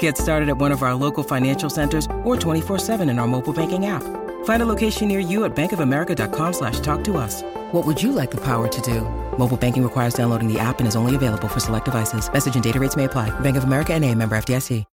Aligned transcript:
Get 0.00 0.18
started 0.18 0.48
at 0.48 0.58
one 0.58 0.72
of 0.72 0.82
our 0.82 0.94
local 0.94 1.22
financial 1.22 1.70
centers 1.70 2.06
or 2.24 2.34
24-7 2.36 3.08
in 3.08 3.20
our 3.20 3.28
mobile 3.28 3.52
banking 3.52 3.86
app. 3.86 4.02
Find 4.44 4.62
a 4.62 4.66
location 4.66 5.06
near 5.06 5.20
you 5.20 5.44
at 5.44 5.54
bankofamerica.com 5.54 6.52
slash 6.52 6.80
talk 6.80 7.04
to 7.04 7.16
us. 7.16 7.42
What 7.70 7.86
would 7.86 8.02
you 8.02 8.10
like 8.10 8.32
the 8.32 8.40
power 8.40 8.66
to 8.66 8.80
do? 8.80 9.02
Mobile 9.38 9.56
banking 9.56 9.84
requires 9.84 10.14
downloading 10.14 10.52
the 10.52 10.58
app 10.58 10.80
and 10.80 10.88
is 10.88 10.96
only 10.96 11.14
available 11.14 11.46
for 11.46 11.60
select 11.60 11.84
devices. 11.84 12.28
Message 12.32 12.56
and 12.56 12.64
data 12.64 12.80
rates 12.80 12.96
may 12.96 13.04
apply. 13.04 13.30
Bank 13.40 13.56
of 13.56 13.62
America 13.62 13.94
and 13.94 14.04
a 14.04 14.12
member 14.12 14.36
FDIC. 14.36 14.84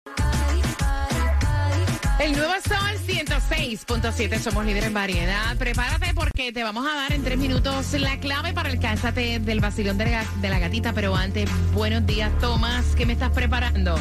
El 2.20 2.32
nuevo 2.36 2.52
Sol 2.60 2.98
106.7, 3.04 4.38
somos 4.38 4.64
líderes 4.64 4.86
en 4.86 4.94
variedad. 4.94 5.56
Prepárate 5.56 6.14
porque 6.14 6.52
te 6.52 6.62
vamos 6.62 6.86
a 6.86 6.94
dar 6.94 7.12
en 7.12 7.24
tres 7.24 7.36
minutos 7.36 7.92
la 7.94 8.20
clave 8.20 8.52
para 8.52 8.68
el 8.70 8.78
cásate 8.78 9.40
del 9.40 9.58
vacilón 9.58 9.98
de 9.98 10.04
la, 10.04 10.24
de 10.40 10.48
la 10.48 10.60
gatita. 10.60 10.92
Pero 10.92 11.16
antes, 11.16 11.50
buenos 11.74 12.06
días, 12.06 12.30
Tomás, 12.38 12.94
¿qué 12.96 13.06
me 13.06 13.14
estás 13.14 13.30
preparando? 13.30 13.96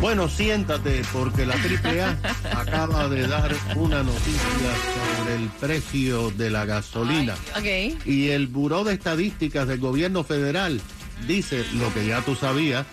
Bueno, 0.00 0.28
siéntate 0.28 1.02
porque 1.12 1.46
la 1.46 1.54
AAA 1.54 2.18
acaba 2.60 3.08
de 3.08 3.26
dar 3.26 3.54
una 3.76 4.02
noticia 4.02 4.72
sobre 5.20 5.36
el 5.36 5.48
precio 5.48 6.30
de 6.30 6.50
la 6.50 6.66
gasolina. 6.66 7.34
Ok. 7.56 8.06
Y 8.06 8.28
el 8.28 8.48
Buró 8.48 8.84
de 8.84 8.94
Estadísticas 8.94 9.66
del 9.66 9.80
Gobierno 9.80 10.24
Federal 10.24 10.80
dice 11.26 11.64
lo 11.74 11.92
que 11.94 12.06
ya 12.06 12.20
tú 12.22 12.34
sabías, 12.34 12.86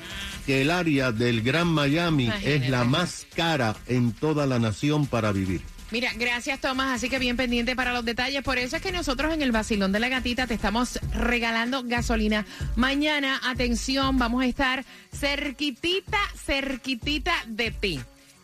que 0.46 0.62
el 0.62 0.72
área 0.72 1.12
del 1.12 1.42
Gran 1.42 1.68
Miami 1.68 2.26
Imagínate. 2.26 2.56
es 2.56 2.70
la 2.70 2.84
más 2.84 3.28
cara 3.36 3.76
en 3.88 4.14
toda 4.14 4.46
la 4.46 4.60
nación 4.60 5.06
para 5.06 5.32
vivir. 5.32 5.62
Mira, 5.92 6.12
gracias 6.16 6.62
Tomás, 6.62 6.96
así 6.96 7.10
que 7.10 7.20
bien 7.20 7.36
pendiente 7.36 7.76
para 7.76 7.92
los 7.92 8.06
detalles. 8.06 8.42
Por 8.44 8.58
eso 8.58 8.78
es 8.78 8.82
que 8.82 8.94
nosotros 8.94 9.34
en 9.34 9.42
el 9.42 9.52
vacilón 9.52 9.92
de 9.92 10.00
la 10.00 10.08
gatita 10.08 10.48
te 10.48 10.54
estamos 10.54 11.00
regalando 11.14 11.84
gasolina. 11.84 12.46
Mañana, 12.78 13.42
atención, 13.44 14.18
vamos 14.18 14.42
a 14.42 14.46
estar 14.46 14.86
cerquitita, 15.14 16.18
cerquitita 16.46 17.34
de 17.46 17.72
ti. 17.72 18.00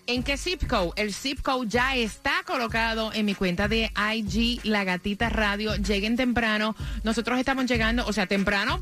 ¿En 0.07 0.23
qué 0.23 0.37
zip 0.37 0.67
code? 0.67 0.91
El 0.97 1.13
zip 1.13 1.41
code 1.41 1.69
ya 1.69 1.95
está 1.95 2.43
colocado 2.45 3.11
en 3.13 3.25
mi 3.25 3.33
cuenta 3.33 3.69
de 3.69 3.91
IG 3.95 4.61
La 4.63 4.83
Gatita 4.83 5.29
Radio. 5.29 5.75
Lleguen 5.75 6.17
temprano. 6.17 6.75
Nosotros 7.03 7.39
estamos 7.39 7.65
llegando, 7.65 8.05
o 8.05 8.13
sea, 8.13 8.25
temprano, 8.25 8.81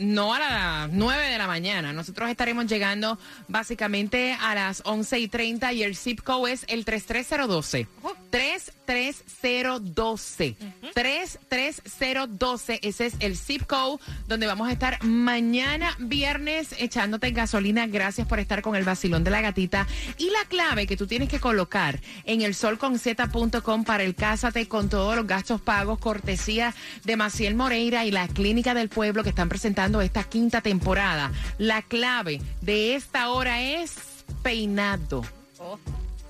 no 0.00 0.34
a 0.34 0.38
las 0.38 0.90
9 0.90 1.28
de 1.28 1.38
la 1.38 1.46
mañana. 1.46 1.92
Nosotros 1.92 2.28
estaremos 2.28 2.66
llegando 2.66 3.18
básicamente 3.48 4.36
a 4.40 4.54
las 4.54 4.82
11 4.84 5.18
y 5.18 5.28
30 5.28 5.72
y 5.74 5.82
el 5.82 5.96
zip 5.96 6.22
code 6.22 6.52
es 6.52 6.64
el 6.68 6.84
33012. 6.84 7.86
33012. 8.30 10.56
33012. 10.94 12.80
Ese 12.82 13.06
es 13.06 13.14
el 13.20 13.36
zip 13.36 13.66
code 13.66 14.02
donde 14.26 14.46
vamos 14.46 14.68
a 14.68 14.72
estar 14.72 15.02
mañana 15.04 15.94
viernes 15.98 16.74
echándote 16.78 17.30
gasolina. 17.32 17.86
Gracias 17.86 18.26
por 18.26 18.38
estar 18.38 18.62
con 18.62 18.76
el 18.76 18.84
vacilón 18.84 19.24
de 19.24 19.30
la 19.30 19.40
gatita. 19.40 19.86
Y 20.18 20.30
la 20.30 20.44
clave 20.48 20.86
que 20.86 20.96
tú 20.96 21.06
tienes 21.06 21.28
que 21.28 21.40
colocar 21.40 22.00
en 22.24 22.42
el 22.42 22.54
solconzeta.com 22.54 23.84
para 23.84 24.04
el 24.04 24.14
Cásate 24.14 24.68
con 24.68 24.88
todos 24.88 25.16
los 25.16 25.26
gastos 25.26 25.60
pagos, 25.60 25.98
cortesía 25.98 26.74
de 27.04 27.16
Maciel 27.16 27.54
Moreira 27.54 28.04
y 28.04 28.10
la 28.10 28.28
Clínica 28.28 28.74
del 28.74 28.88
Pueblo 28.88 29.22
que 29.22 29.30
están 29.30 29.48
presentando 29.48 30.00
esta 30.00 30.24
quinta 30.24 30.60
temporada. 30.60 31.32
La 31.58 31.82
clave 31.82 32.40
de 32.60 32.94
esta 32.94 33.30
hora 33.30 33.62
es 33.62 33.96
peinado. 34.42 35.22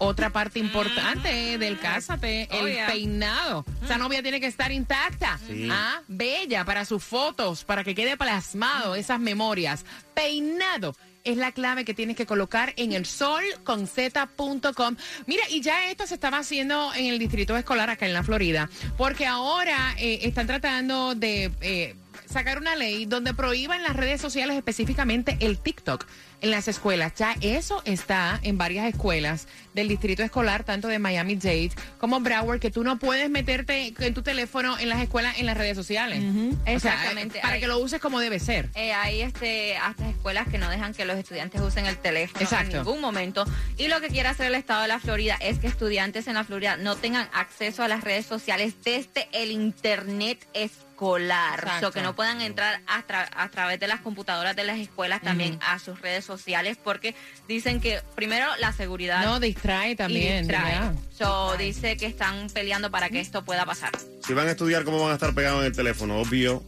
Otra 0.03 0.31
parte 0.31 0.59
importante 0.59 1.59
del 1.59 1.79
Cásate, 1.79 2.49
Oh, 2.53 2.67
el 2.67 2.73
yeah. 2.73 2.87
peinado. 2.87 3.67
Esa 3.85 3.99
novia 3.99 4.23
tiene 4.23 4.41
que 4.41 4.47
estar 4.47 4.73
intacta, 4.73 5.39
ah, 5.71 6.01
bella 6.09 6.65
para 6.65 6.87
sus 6.87 7.05
fotos, 7.05 7.65
para 7.65 7.85
que 7.85 7.95
quede 7.95 8.17
plasmado 8.17 8.95
esas 8.95 9.21
memorias. 9.21 9.85
Peinado 10.15 10.97
es 11.23 11.37
la 11.37 11.53
clave 11.53 11.85
que 11.85 11.93
tienes 11.93 12.17
que 12.17 12.25
colocar 12.25 12.73
en 12.77 12.93
el 12.93 13.05
solconzeta.com. 13.05 14.97
Mira, 15.27 15.43
y 15.51 15.61
ya 15.61 15.91
esto 15.91 16.07
se 16.07 16.15
estaba 16.15 16.39
haciendo 16.39 16.95
en 16.95 17.07
el 17.07 17.19
distrito 17.19 17.55
escolar 17.59 17.91
acá 17.91 18.07
en 18.07 18.15
la 18.15 18.23
Florida, 18.23 18.71
porque 18.97 19.27
ahora 19.27 19.95
eh, 19.99 20.21
están 20.23 20.47
tratando 20.47 21.15
de 21.15 21.53
eh, 21.61 21.95
sacar 22.31 22.59
una 22.59 22.77
ley 22.77 23.05
donde 23.07 23.35
prohíban 23.35 23.83
las 23.83 23.97
redes 23.97 24.21
sociales, 24.21 24.57
específicamente 24.57 25.37
el 25.41 25.59
TikTok 25.59 26.07
en 26.41 26.51
las 26.51 26.69
escuelas. 26.69 27.13
Ya 27.17 27.35
eso 27.43 27.83
está 27.85 28.41
en 28.43 28.57
varias 28.57 28.87
escuelas 28.87 29.47
del 29.75 29.89
distrito 29.89 30.23
escolar, 30.23 30.65
tanto 30.65 30.89
de 30.89 30.99
Miami-Dade 30.99 31.71
como 31.99 32.21
Broward, 32.21 32.61
que 32.61 32.71
tú 32.71 32.83
no 32.83 32.99
puedes 32.99 33.29
meterte 33.29 33.93
en 33.99 34.15
tu 34.15 34.23
teléfono 34.23 34.79
en 34.79 34.89
las 34.89 35.01
escuelas, 35.03 35.39
en 35.39 35.47
las 35.47 35.57
redes 35.59 35.77
sociales. 35.77 36.23
O 36.25 36.65
sea, 36.65 36.73
Exactamente. 36.75 37.41
para 37.41 37.55
Hay- 37.55 37.61
que 37.61 37.67
lo 37.67 37.79
uses 37.79 38.01
como 38.01 38.21
debe 38.21 38.41
ser. 38.41 38.71
Eh, 38.75 38.93
hay 38.93 39.21
este, 39.21 39.77
hasta 39.77 40.09
escuelas 40.09 40.49
que 40.49 40.59
no 40.59 40.71
dejan 40.71 40.95
que 40.95 41.05
los 41.05 41.19
estudiantes 41.19 41.61
usen 41.61 41.87
el 41.87 41.99
teléfono 41.99 42.41
Exacto. 42.43 42.79
en 42.79 42.85
ningún 42.85 43.01
momento. 43.01 43.45
Y 43.77 43.89
lo 43.89 44.01
que 44.01 44.09
quiere 44.09 44.29
hacer 44.31 44.47
el 44.47 44.55
Estado 44.55 44.83
de 44.83 44.89
la 44.89 44.99
Florida 44.99 45.37
es 45.41 45.59
que 45.59 45.67
estudiantes 45.67 46.27
en 46.27 46.35
la 46.35 46.45
Florida 46.45 46.77
no 46.77 46.97
tengan 46.97 47.29
acceso 47.35 47.83
a 47.83 47.89
las 47.89 48.03
redes 48.03 48.25
sociales 48.27 48.75
desde 48.83 49.29
el 49.33 49.51
Internet 49.51 50.47
escolar. 50.55 50.90
Exacto. 51.05 51.89
O 51.89 51.93
que 51.93 52.03
no 52.03 52.15
puedan 52.15 52.41
entrar 52.41 52.81
a, 52.87 53.07
tra- 53.07 53.29
a 53.35 53.49
través 53.49 53.81
de 53.81 53.89
las 53.89 54.01
computadoras 54.01 54.55
de 54.55 54.65
las 54.65 54.79
escuelas 54.79 55.23
también 55.23 55.59
a 55.67 55.79
sus 55.79 56.01
redes 56.01 56.25
sociales 56.25 56.77
porque 56.83 57.15
dicen 57.49 57.81
que 57.81 58.01
primero 58.15 58.47
la 58.59 58.73
seguridad 58.73 59.25
No, 59.25 59.41
distrae 59.41 59.97
también. 59.97 60.47
distrae. 60.47 60.93
So, 61.17 61.57
dice 61.57 61.97
que 61.97 62.07
están 62.07 62.49
peleando 62.51 62.91
para 62.91 63.09
que 63.09 63.21
esto 63.21 63.45
pueda 63.45 63.65
pasar. 63.65 63.91
Si 64.27 64.35
van 64.35 64.49
a 64.49 64.51
estudiar, 64.53 64.85
¿cómo 64.85 65.01
van 65.01 65.13
a 65.13 65.15
estar 65.15 65.35
pegados 65.35 65.61
en 65.61 65.67
el 65.67 65.77
teléfono? 65.77 66.21
Obvio. 66.21 66.63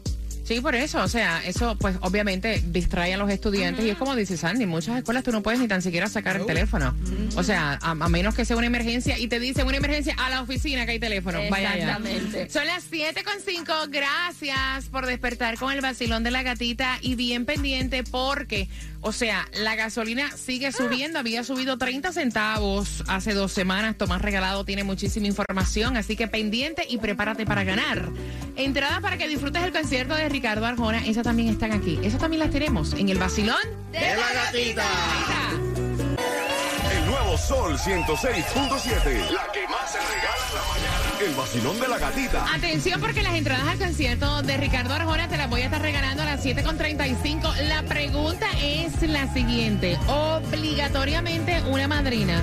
Sí, 0.44 0.60
por 0.60 0.74
eso, 0.74 1.02
o 1.02 1.08
sea, 1.08 1.42
eso 1.44 1.76
pues 1.78 1.96
obviamente 2.00 2.62
distrae 2.66 3.14
a 3.14 3.16
los 3.16 3.30
estudiantes 3.30 3.84
y 3.84 3.90
es 3.90 3.96
como 3.96 4.16
dice 4.16 4.36
Sandy, 4.36 4.64
en 4.64 4.70
muchas 4.70 4.98
escuelas 4.98 5.22
tú 5.22 5.30
no 5.30 5.42
puedes 5.42 5.60
ni 5.60 5.68
tan 5.68 5.82
siquiera 5.82 6.08
sacar 6.08 6.36
el 6.36 6.46
teléfono. 6.46 6.94
O 7.36 7.42
sea, 7.42 7.78
a, 7.80 7.90
a 7.92 8.08
menos 8.08 8.34
que 8.34 8.44
sea 8.44 8.56
una 8.56 8.66
emergencia 8.66 9.18
y 9.18 9.28
te 9.28 9.38
dice 9.38 9.62
una 9.62 9.76
emergencia 9.76 10.14
a 10.18 10.30
la 10.30 10.42
oficina 10.42 10.84
que 10.84 10.92
hay 10.92 10.98
teléfono. 10.98 11.38
Vaya. 11.50 11.74
Exactamente. 11.74 12.50
Son 12.50 12.66
las 12.66 12.84
7 12.90 13.22
con 13.24 13.34
5. 13.44 13.72
Gracias 13.88 14.86
por 14.90 15.06
despertar 15.06 15.56
con 15.58 15.72
el 15.72 15.80
vacilón 15.80 16.22
de 16.24 16.30
la 16.30 16.42
gatita 16.42 16.98
y 17.00 17.14
bien 17.14 17.44
pendiente 17.44 18.02
porque, 18.02 18.68
o 19.00 19.12
sea, 19.12 19.48
la 19.54 19.76
gasolina 19.76 20.36
sigue 20.36 20.72
subiendo. 20.72 21.18
Había 21.18 21.44
subido 21.44 21.78
30 21.78 22.12
centavos 22.12 23.04
hace 23.06 23.32
dos 23.34 23.52
semanas. 23.52 23.96
Tomás 23.96 24.20
Regalado 24.22 24.64
tiene 24.64 24.84
muchísima 24.84 25.26
información, 25.28 25.96
así 25.96 26.16
que 26.16 26.26
pendiente 26.26 26.84
y 26.88 26.98
prepárate 26.98 27.46
para 27.46 27.64
ganar. 27.64 28.08
Entrada 28.56 29.00
para 29.00 29.16
que 29.16 29.28
disfrutes 29.28 29.62
el 29.62 29.72
concierto 29.72 30.14
de 30.14 30.28
Ricardo 30.28 30.66
Arjona. 30.66 31.06
Esas 31.06 31.24
también 31.24 31.48
están 31.48 31.72
aquí. 31.72 31.98
Esas 32.02 32.20
también 32.20 32.40
las 32.40 32.50
tenemos 32.50 32.92
en 32.94 33.08
el 33.08 33.18
vacilón 33.18 33.56
De 33.92 34.00
la 34.00 34.32
gatita. 34.44 34.84
El 36.92 37.06
nuevo 37.06 37.38
Sol 37.38 37.78
106.7. 37.78 39.30
La 39.30 39.50
que 39.52 39.66
más 39.68 39.90
se 39.90 39.98
regala 39.98 40.44
en 40.48 40.54
la 40.54 40.62
mañana. 40.68 41.18
El 41.26 41.34
vacilón 41.34 41.80
de 41.80 41.88
la 41.88 41.98
gatita. 41.98 42.54
Atención 42.54 43.00
porque 43.00 43.22
las 43.22 43.34
entradas 43.34 43.66
al 43.66 43.78
concierto 43.78 44.42
de 44.42 44.56
Ricardo 44.58 44.94
Arjona 44.94 45.28
te 45.28 45.36
las 45.38 45.48
voy 45.48 45.62
a 45.62 45.64
estar 45.66 45.80
regalando 45.80 46.22
a 46.22 46.26
las 46.26 46.44
7.35. 46.44 47.68
La 47.68 47.82
pregunta 47.84 48.46
es 48.60 49.00
la 49.02 49.32
siguiente. 49.32 49.98
Obligatoriamente 50.08 51.62
una 51.62 51.88
madrina 51.88 52.42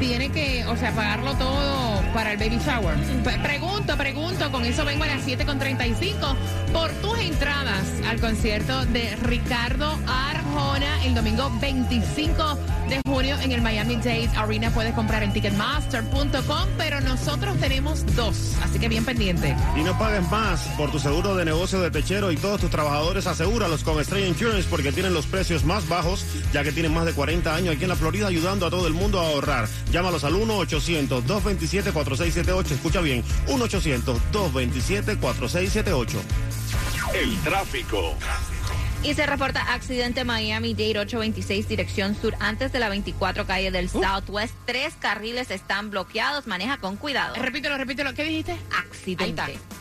tiene 0.00 0.30
que, 0.30 0.64
o 0.66 0.76
sea, 0.76 0.92
pagarlo 0.92 1.34
todo 1.34 2.02
para 2.12 2.32
el 2.32 2.38
baby 2.38 2.58
shower. 2.58 2.96
Pregunto, 3.42 3.96
pregunto, 3.96 4.52
con 4.52 4.64
eso 4.64 4.84
vengo 4.84 5.04
a 5.04 5.08
las 5.08 5.26
7.35 5.26 6.36
por 6.72 6.90
tus 6.94 7.18
entradas 7.18 7.86
al 8.08 8.20
concierto 8.20 8.84
de 8.86 9.16
Ricardo 9.16 9.98
Arjona 10.06 11.04
el 11.04 11.14
domingo 11.14 11.50
25 11.60 12.58
de 12.88 13.00
junio 13.06 13.36
en 13.40 13.52
el 13.52 13.60
Miami 13.60 13.96
Dade 13.96 14.30
Arena. 14.36 14.70
Puedes 14.70 14.94
comprar 14.94 15.22
en 15.22 15.32
ticketmaster.com, 15.32 16.68
pero 16.78 17.00
nosotros 17.00 17.56
tenemos 17.58 18.04
dos, 18.14 18.56
así 18.62 18.78
que 18.78 18.88
bien 18.88 19.04
pendiente. 19.04 19.56
Y 19.76 19.82
no 19.82 19.98
pagues 19.98 20.28
más 20.30 20.60
por 20.76 20.90
tu 20.90 20.98
seguro 20.98 21.34
de 21.34 21.44
negocio 21.44 21.80
de 21.80 21.90
techero 21.90 22.32
y 22.32 22.36
todos 22.36 22.60
tus 22.60 22.70
trabajadores 22.70 23.26
asegúralos 23.26 23.84
con 23.84 24.00
Estrella 24.00 24.26
Insurance 24.26 24.68
porque 24.68 24.92
tienen 24.92 25.14
los 25.14 25.26
precios 25.26 25.64
más 25.64 25.88
bajos 25.88 26.24
ya 26.52 26.62
que 26.62 26.72
tienen 26.72 26.94
más 26.94 27.04
de 27.04 27.12
40 27.12 27.54
años 27.54 27.74
aquí 27.74 27.84
en 27.84 27.90
la 27.90 27.96
Florida 27.96 28.28
ayudando 28.28 28.66
a 28.66 28.70
todo 28.70 28.86
el 28.86 28.94
mundo 28.94 29.20
a 29.20 29.26
ahorrar. 29.26 29.68
Llámalos 29.94 30.24
al 30.24 30.34
1-800-227-4678. 30.34 32.72
Escucha 32.72 33.00
bien, 33.00 33.22
1-800-227-4678. 33.46 36.16
El 37.14 37.38
tráfico. 37.42 38.16
Y 39.04 39.14
se 39.14 39.24
reporta 39.24 39.72
accidente 39.72 40.24
Miami-Dade 40.24 40.98
826, 40.98 41.68
dirección 41.68 42.20
sur, 42.20 42.34
antes 42.40 42.72
de 42.72 42.80
la 42.80 42.88
24 42.88 43.46
calle 43.46 43.70
del 43.70 43.88
Southwest. 43.88 44.56
Tres 44.66 44.94
carriles 44.98 45.52
están 45.52 45.90
bloqueados. 45.90 46.48
Maneja 46.48 46.78
con 46.78 46.96
cuidado. 46.96 47.36
Repítelo, 47.36 47.78
repítelo. 47.78 48.14
¿Qué 48.14 48.24
dijiste? 48.24 48.56
Accidente. 48.76 49.42
Ahí 49.42 49.52
está. 49.52 49.74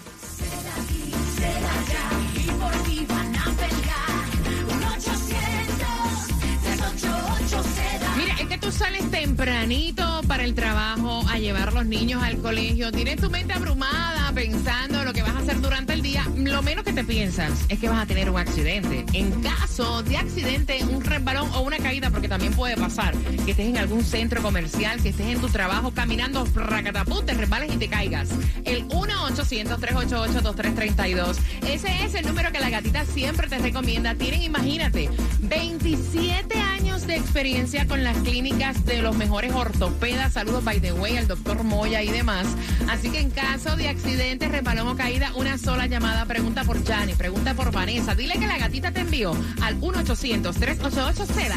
Tú 8.59 8.71
sales 8.71 9.09
tempranito 9.09 10.21
para 10.27 10.43
el 10.43 10.53
trabajo 10.53 11.23
a 11.29 11.39
llevar 11.39 11.73
los 11.73 11.85
niños 11.85 12.21
al 12.21 12.37
colegio. 12.37 12.91
Tienes 12.91 13.15
tu 13.17 13.29
mente 13.29 13.53
abrumada 13.53 14.31
pensando 14.33 15.03
lo 15.03 15.13
que 15.13 15.23
vas 15.23 15.35
a 15.35 15.39
hacer 15.39 15.59
durante 15.59 15.93
el 15.93 16.01
día. 16.01 16.25
Lo 16.35 16.61
menos 16.61 16.83
que 16.83 16.93
te 16.93 17.03
piensas 17.03 17.51
es 17.69 17.79
que 17.79 17.89
vas 17.89 18.03
a 18.03 18.05
tener 18.05 18.29
un 18.29 18.37
accidente. 18.37 19.05
En 19.13 19.31
caso 19.41 20.03
de 20.03 20.17
accidente, 20.17 20.83
un 20.83 21.03
resbalón 21.03 21.49
o 21.53 21.61
una 21.61 21.77
caída, 21.77 22.11
porque 22.11 22.27
también 22.27 22.53
puede 22.53 22.77
pasar 22.77 23.15
que 23.15 23.51
estés 23.51 23.69
en 23.69 23.77
algún 23.77 24.03
centro 24.03 24.41
comercial, 24.41 25.01
que 25.01 25.09
estés 25.09 25.27
en 25.27 25.41
tu 25.41 25.49
trabajo 25.49 25.91
caminando, 25.91 26.45
racatapú, 26.53 27.23
te 27.23 27.33
resbales 27.33 27.73
y 27.73 27.77
te 27.77 27.87
caigas. 27.87 28.29
El 28.65 28.87
1-800-388-2332. 28.89 31.37
Ese 31.67 32.03
es 32.03 32.13
el 32.15 32.27
número 32.27 32.51
que 32.51 32.59
la 32.59 32.69
gatita 32.69 33.05
siempre 33.05 33.47
te 33.47 33.57
recomienda. 33.57 34.15
Tienen, 34.15 34.43
imagínate, 34.43 35.09
27 35.39 36.59
años 36.59 37.07
de 37.07 37.15
experiencia 37.15 37.87
con 37.87 38.03
las 38.03 38.17
clínicas 38.17 38.42
de 38.43 39.01
los 39.01 39.15
mejores 39.15 39.53
ortopedas. 39.53 40.33
Saludos, 40.33 40.65
by 40.65 40.81
the 40.81 40.91
way, 40.91 41.15
al 41.15 41.27
doctor 41.27 41.63
Moya 41.63 42.03
y 42.03 42.09
demás. 42.09 42.45
Así 42.89 43.09
que 43.09 43.21
en 43.21 43.29
caso 43.29 43.77
de 43.77 43.87
accidente, 43.87 44.49
resbalón 44.49 44.89
o 44.89 44.97
caída, 44.97 45.31
una 45.35 45.57
sola 45.57 45.87
llamada. 45.87 46.25
Pregunta 46.25 46.65
por 46.65 46.85
Jani, 46.85 47.13
pregunta 47.13 47.53
por 47.53 47.71
Vanessa. 47.71 48.15
Dile 48.15 48.37
que 48.37 48.45
la 48.45 48.57
gatita 48.57 48.91
te 48.91 48.99
envió 48.99 49.33
al 49.61 49.79
1-800-388-SEDA. 49.79 51.55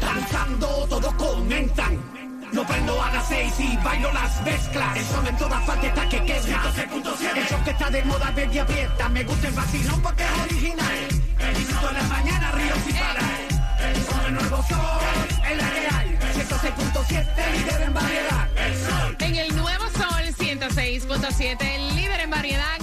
Danzando 0.00 0.86
todos 0.88 1.12
comentan. 1.14 2.19
No 2.52 2.66
prendo 2.66 3.00
a 3.00 3.10
las 3.12 3.28
seis 3.28 3.52
y 3.58 3.76
bailo 3.76 4.12
las 4.12 4.42
mezclas. 4.42 4.96
El 4.96 5.04
son 5.04 5.26
en 5.26 5.36
todas 5.36 5.62
partes 5.64 5.92
que 5.92 6.24
queda. 6.24 6.72
El 7.36 7.46
show 7.46 7.64
que 7.64 7.70
está 7.70 7.90
de 7.90 8.04
moda 8.04 8.32
baby 8.34 8.58
abierta. 8.58 9.08
Me 9.08 9.24
gusta 9.24 9.48
el 9.48 9.54
vacilón 9.54 10.02
porque 10.02 10.24
es 10.24 10.40
original. 10.42 11.08
El 11.38 11.54
disfruto 11.54 11.88
en 11.90 11.94
la 11.94 12.02
mañana, 12.04 12.50
río 12.52 12.74
sin 12.84 12.96
parar. 12.96 13.40
El 13.80 14.02
son 14.04 14.26
el 14.26 14.34
nuevo 14.34 14.56
sol, 14.68 15.48
es 15.48 15.56
la 15.56 15.70
real. 15.70 16.18
106.7, 16.34 17.52
líder 17.52 17.82
en 17.82 17.94
variedad. 17.94 18.48
El 18.56 18.76
sol. 18.76 19.16
En 19.20 19.36
el 19.36 19.56
nuevo 19.56 19.84
Sol 19.90 20.22
106.7, 20.38 21.62
el 21.62 21.96
líder 21.96 22.20
en 22.20 22.30
variedad. 22.30 22.79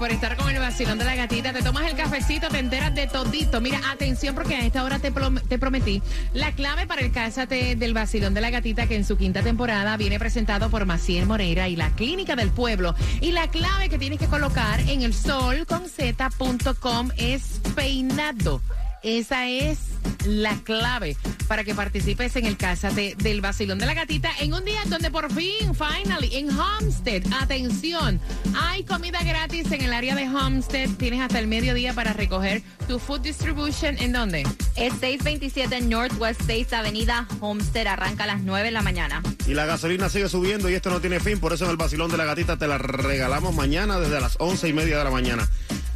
Por 0.00 0.10
estar 0.10 0.34
con 0.38 0.48
el 0.48 0.58
vacilón 0.58 0.96
de 0.96 1.04
la 1.04 1.14
gatita. 1.14 1.52
Te 1.52 1.62
tomas 1.62 1.86
el 1.86 1.94
cafecito, 1.94 2.48
te 2.48 2.58
enteras 2.58 2.94
de 2.94 3.06
todito. 3.06 3.60
Mira, 3.60 3.82
atención 3.92 4.34
porque 4.34 4.56
a 4.56 4.64
esta 4.64 4.82
hora 4.82 4.98
te, 4.98 5.12
te 5.46 5.58
prometí 5.58 6.02
la 6.32 6.52
clave 6.52 6.86
para 6.86 7.02
el 7.02 7.12
cásate 7.12 7.76
del 7.76 7.92
vacilón 7.92 8.32
de 8.32 8.40
la 8.40 8.48
gatita 8.48 8.86
que 8.86 8.96
en 8.96 9.04
su 9.04 9.18
quinta 9.18 9.42
temporada 9.42 9.98
viene 9.98 10.18
presentado 10.18 10.70
por 10.70 10.86
Maciel 10.86 11.26
Moreira 11.26 11.68
y 11.68 11.76
la 11.76 11.90
Clínica 11.90 12.34
del 12.34 12.48
Pueblo. 12.48 12.94
Y 13.20 13.32
la 13.32 13.48
clave 13.48 13.90
que 13.90 13.98
tienes 13.98 14.18
que 14.18 14.26
colocar 14.26 14.80
en 14.80 15.02
el 15.02 15.12
sol 15.12 15.66
con 15.66 15.86
z.com 15.86 17.10
es 17.18 17.60
peinado. 17.74 18.62
Esa 19.02 19.48
es 19.48 19.78
la 20.26 20.54
clave 20.62 21.16
para 21.48 21.64
que 21.64 21.74
participes 21.74 22.36
en 22.36 22.44
el 22.44 22.56
Cásate 22.56 23.14
del 23.18 23.40
Vacilón 23.40 23.78
de 23.78 23.86
la 23.86 23.94
Gatita 23.94 24.30
en 24.40 24.52
un 24.52 24.64
día 24.64 24.80
donde 24.86 25.10
por 25.10 25.32
fin, 25.32 25.74
finally, 25.74 26.36
en 26.36 26.50
Homestead, 26.50 27.22
atención, 27.40 28.20
hay 28.54 28.84
comida 28.84 29.22
gratis 29.22 29.72
en 29.72 29.80
el 29.80 29.92
área 29.92 30.14
de 30.14 30.28
Homestead. 30.28 30.90
Tienes 30.98 31.20
hasta 31.22 31.38
el 31.38 31.46
mediodía 31.46 31.94
para 31.94 32.12
recoger 32.12 32.62
tu 32.86 32.98
food 32.98 33.20
distribution. 33.20 33.96
¿En 33.98 34.12
dónde? 34.12 34.42
Es 34.76 34.92
627 35.00 35.80
Northwest 35.82 36.42
6 36.46 36.72
Avenida 36.72 37.26
Homestead. 37.40 37.86
Arranca 37.86 38.24
a 38.24 38.26
las 38.26 38.42
9 38.42 38.66
de 38.66 38.70
la 38.70 38.82
mañana. 38.82 39.22
Y 39.46 39.54
la 39.54 39.64
gasolina 39.64 40.08
sigue 40.08 40.28
subiendo 40.28 40.68
y 40.68 40.74
esto 40.74 40.90
no 40.90 41.00
tiene 41.00 41.20
fin, 41.20 41.40
por 41.40 41.52
eso 41.52 41.64
en 41.64 41.70
el 41.70 41.76
vacilón 41.76 42.10
de 42.10 42.18
la 42.18 42.26
gatita 42.26 42.58
te 42.58 42.68
la 42.68 42.78
regalamos 42.78 43.54
mañana 43.54 43.98
desde 43.98 44.20
las 44.20 44.36
once 44.38 44.68
y 44.68 44.72
media 44.72 44.98
de 44.98 45.04
la 45.04 45.10
mañana. 45.10 45.48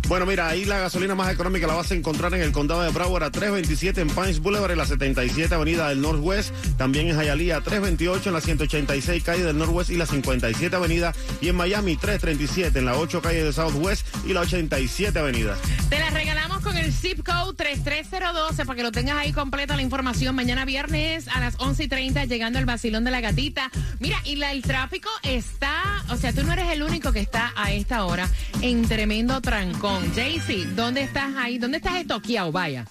Bueno, 0.06 0.26
mira, 0.26 0.48
ahí 0.48 0.66
la 0.66 0.78
gasolina 0.78 1.14
más 1.14 1.32
económica 1.32 1.66
la 1.66 1.74
vas 1.74 1.90
a 1.90 1.94
encontrar 1.94 2.34
en 2.34 2.42
el 2.42 2.52
condado 2.52 2.82
de 2.82 2.90
Broward 2.90 3.24
a 3.24 3.30
327 3.30 4.02
en 4.02 4.08
Pines 4.08 4.40
Boulevard 4.40 4.72
en 4.72 4.78
la 4.78 4.86
77 4.86 5.54
avenida 5.54 5.88
del 5.88 6.02
Northwest, 6.02 6.54
también 6.76 7.08
en 7.08 7.18
Hialeah 7.18 7.62
328 7.62 8.28
en 8.28 8.34
la 8.34 8.40
186 8.42 9.22
calle 9.24 9.44
del 9.44 9.56
Northwest 9.56 9.90
y 9.90 9.96
la 9.96 10.06
57 10.06 10.76
avenida 10.76 11.14
y 11.40 11.48
en 11.48 11.56
Miami 11.56 11.96
337 11.96 12.78
en 12.78 12.84
la 12.84 12.98
8 12.98 13.22
calle 13.22 13.44
de 13.44 13.52
Southwest 13.52 14.06
y 14.26 14.34
la 14.34 14.40
87 14.40 15.18
avenida. 15.18 15.56
Te 15.88 15.98
la 15.98 16.10
regalamos 16.10 16.53
con 16.74 16.82
el 16.82 16.92
zip 16.92 17.24
code 17.24 17.54
33012 17.56 18.64
para 18.66 18.76
que 18.76 18.82
lo 18.82 18.90
tengas 18.90 19.16
ahí 19.16 19.32
completa 19.32 19.76
la 19.76 19.82
información. 19.82 20.34
Mañana 20.34 20.64
viernes 20.64 21.28
a 21.28 21.38
las 21.38 21.54
11 21.60 21.84
y 21.84 21.88
30 21.88 22.24
llegando 22.24 22.58
el 22.58 22.64
vacilón 22.64 23.04
de 23.04 23.12
la 23.12 23.20
gatita. 23.20 23.70
Mira, 24.00 24.16
y 24.24 24.34
la- 24.36 24.50
el 24.50 24.62
tráfico 24.62 25.08
está, 25.22 26.02
o 26.10 26.16
sea, 26.16 26.32
tú 26.32 26.42
no 26.42 26.52
eres 26.52 26.68
el 26.70 26.82
único 26.82 27.12
que 27.12 27.20
está 27.20 27.52
a 27.56 27.70
esta 27.72 28.04
hora 28.04 28.28
en 28.60 28.82
tremendo 28.88 29.40
trancón. 29.40 30.12
Jaycee, 30.14 30.64
¿dónde 30.74 31.02
estás 31.02 31.36
ahí? 31.36 31.58
¿Dónde 31.58 31.76
estás 31.76 31.94
estoqueado? 31.96 32.50
Vaya. 32.50 32.86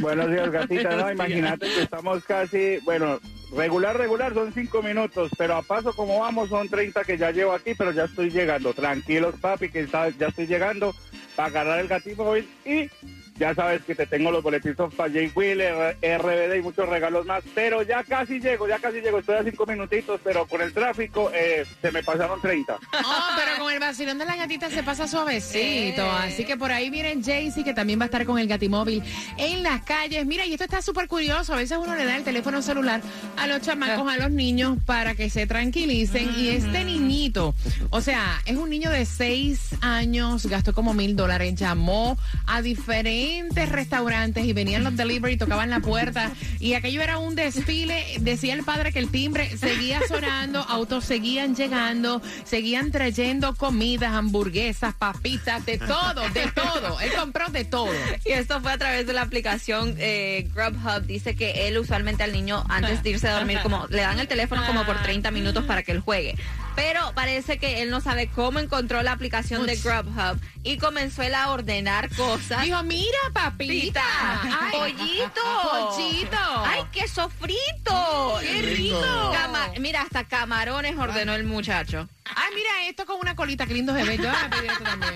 Buenos 0.00 0.30
días, 0.30 0.50
gatita. 0.50 0.90
No, 0.96 1.10
imagínate 1.10 1.66
que 1.66 1.82
estamos 1.82 2.22
casi, 2.24 2.78
bueno, 2.84 3.18
regular, 3.56 3.96
regular 3.96 4.34
son 4.34 4.52
cinco 4.52 4.82
minutos, 4.82 5.30
pero 5.36 5.56
a 5.56 5.62
paso 5.62 5.92
como 5.92 6.20
vamos 6.20 6.48
son 6.48 6.68
30 6.68 7.04
que 7.04 7.18
ya 7.18 7.30
llevo 7.30 7.52
aquí, 7.52 7.74
pero 7.76 7.92
ya 7.92 8.04
estoy 8.04 8.30
llegando. 8.30 8.72
Tranquilos, 8.72 9.34
papi, 9.40 9.70
que 9.70 9.86
ya 9.86 10.28
estoy 10.28 10.46
llegando 10.46 10.94
para 11.36 11.48
agarrar 11.48 11.80
el 11.80 11.88
gatito 11.88 12.22
hoy 12.22 12.48
y 12.64 12.90
ya 13.40 13.54
sabes 13.54 13.82
que 13.84 13.94
te 13.94 14.06
tengo 14.06 14.30
los 14.30 14.42
boletitos 14.42 14.92
para 14.94 15.10
Jay 15.10 15.32
Wheeler, 15.34 15.96
RBD 16.02 16.58
y 16.58 16.62
muchos 16.62 16.86
regalos 16.86 17.24
más, 17.24 17.42
pero 17.54 17.82
ya 17.82 18.04
casi 18.04 18.38
llego, 18.38 18.68
ya 18.68 18.78
casi 18.78 19.00
llego. 19.00 19.18
Estoy 19.18 19.36
a 19.36 19.42
cinco 19.42 19.64
minutitos, 19.64 20.20
pero 20.22 20.46
con 20.46 20.60
el 20.60 20.74
tráfico 20.74 21.30
eh, 21.32 21.64
se 21.80 21.90
me 21.90 22.02
pasaron 22.02 22.38
30. 22.38 22.74
Oh, 22.74 23.28
pero 23.36 23.64
con 23.64 23.72
el 23.72 23.80
vacilón 23.80 24.18
de 24.18 24.26
la 24.26 24.36
gatita 24.36 24.68
se 24.68 24.82
pasa 24.82 25.08
suavecito. 25.08 26.02
Así 26.10 26.44
que 26.44 26.58
por 26.58 26.70
ahí 26.70 26.90
viene 26.90 27.16
Jaycee, 27.22 27.64
que 27.64 27.72
también 27.72 27.98
va 27.98 28.04
a 28.04 28.06
estar 28.06 28.26
con 28.26 28.38
el 28.38 28.46
gatimóvil 28.46 29.02
en 29.38 29.62
las 29.62 29.82
calles. 29.84 30.26
Mira, 30.26 30.44
y 30.44 30.52
esto 30.52 30.64
está 30.64 30.82
súper 30.82 31.08
curioso. 31.08 31.54
A 31.54 31.56
veces 31.56 31.78
uno 31.78 31.96
le 31.96 32.04
da 32.04 32.16
el 32.18 32.24
teléfono 32.24 32.60
celular 32.60 33.00
a 33.38 33.46
los 33.46 33.62
chamacos, 33.62 34.06
a 34.06 34.18
los 34.18 34.30
niños, 34.30 34.76
para 34.84 35.14
que 35.14 35.30
se 35.30 35.46
tranquilicen. 35.46 36.30
Y 36.36 36.48
este 36.50 36.84
niñito, 37.10 37.54
o 37.90 38.00
sea, 38.00 38.40
es 38.46 38.56
un 38.56 38.70
niño 38.70 38.90
de 38.90 39.04
seis 39.04 39.74
años, 39.80 40.46
gastó 40.46 40.72
como 40.72 40.94
mil 40.94 41.16
dólares, 41.16 41.54
llamó 41.56 42.16
a 42.46 42.62
diferentes 42.62 43.68
restaurantes 43.68 44.44
y 44.44 44.52
venían 44.52 44.84
los 44.84 44.96
delivery, 44.96 45.36
tocaban 45.36 45.70
la 45.70 45.80
puerta. 45.80 46.30
Y 46.60 46.74
aquello 46.74 47.02
era 47.02 47.18
un 47.18 47.34
desfile. 47.34 48.04
Decía 48.20 48.54
el 48.54 48.62
padre 48.62 48.92
que 48.92 49.00
el 49.00 49.10
timbre 49.10 49.56
seguía 49.56 50.00
sonando, 50.06 50.60
autos 50.60 51.04
seguían 51.04 51.56
llegando, 51.56 52.22
seguían 52.44 52.92
trayendo 52.92 53.54
comidas, 53.56 54.12
hamburguesas, 54.12 54.94
papitas, 54.94 55.66
de 55.66 55.78
todo, 55.78 56.28
de 56.32 56.46
todo. 56.54 57.00
Él 57.00 57.10
compró 57.18 57.48
de 57.48 57.64
todo. 57.64 57.92
Y 58.24 58.32
esto 58.32 58.60
fue 58.60 58.72
a 58.72 58.78
través 58.78 59.06
de 59.06 59.12
la 59.12 59.22
aplicación 59.22 59.96
eh, 59.98 60.48
Grubhub. 60.54 61.06
Dice 61.06 61.34
que 61.34 61.66
él 61.66 61.78
usualmente 61.78 62.22
al 62.22 62.32
niño 62.32 62.64
antes 62.68 63.02
de 63.02 63.10
irse 63.10 63.28
a 63.28 63.34
dormir 63.34 63.58
como 63.62 63.86
le 63.88 64.02
dan 64.02 64.20
el 64.20 64.28
teléfono 64.28 64.62
como 64.66 64.84
por 64.84 65.02
30 65.02 65.30
minutos 65.32 65.64
para 65.64 65.82
que 65.82 65.92
él 65.92 66.00
juegue. 66.00 66.36
Pero 66.76 66.99
parece 67.14 67.58
que 67.58 67.82
él 67.82 67.90
no 67.90 68.00
sabe 68.00 68.28
cómo 68.28 68.58
encontró 68.58 69.02
la 69.02 69.12
aplicación 69.12 69.66
de 69.66 69.76
Grubhub 69.76 70.40
y 70.62 70.76
comenzó 70.78 71.22
él 71.22 71.34
a 71.34 71.50
ordenar 71.50 72.08
cosas. 72.14 72.62
Dijo, 72.62 72.82
mira, 72.82 73.18
papita. 73.32 74.02
Ay, 74.42 74.72
pollito. 74.72 75.40
Pollito. 75.62 76.36
Ay, 76.64 76.82
queso 76.92 77.28
frito. 77.30 78.38
Qué 78.40 78.62
rico. 78.62 79.30
Cama- 79.32 79.70
mira, 79.78 80.02
hasta 80.02 80.24
camarones 80.24 80.96
ordenó 80.98 81.34
el 81.34 81.44
muchacho. 81.44 82.08
Ay, 82.24 82.52
mira 82.54 82.88
esto 82.88 83.06
con 83.06 83.16
una 83.20 83.34
colita, 83.34 83.66
qué 83.66 83.74
lindo 83.74 83.94
se 83.94 84.04
ve. 84.04 84.16
Yo 84.16 84.24
voy 84.24 84.32
a 84.44 84.50
pedir 84.50 84.70
esto 84.70 84.84
también. 84.84 85.14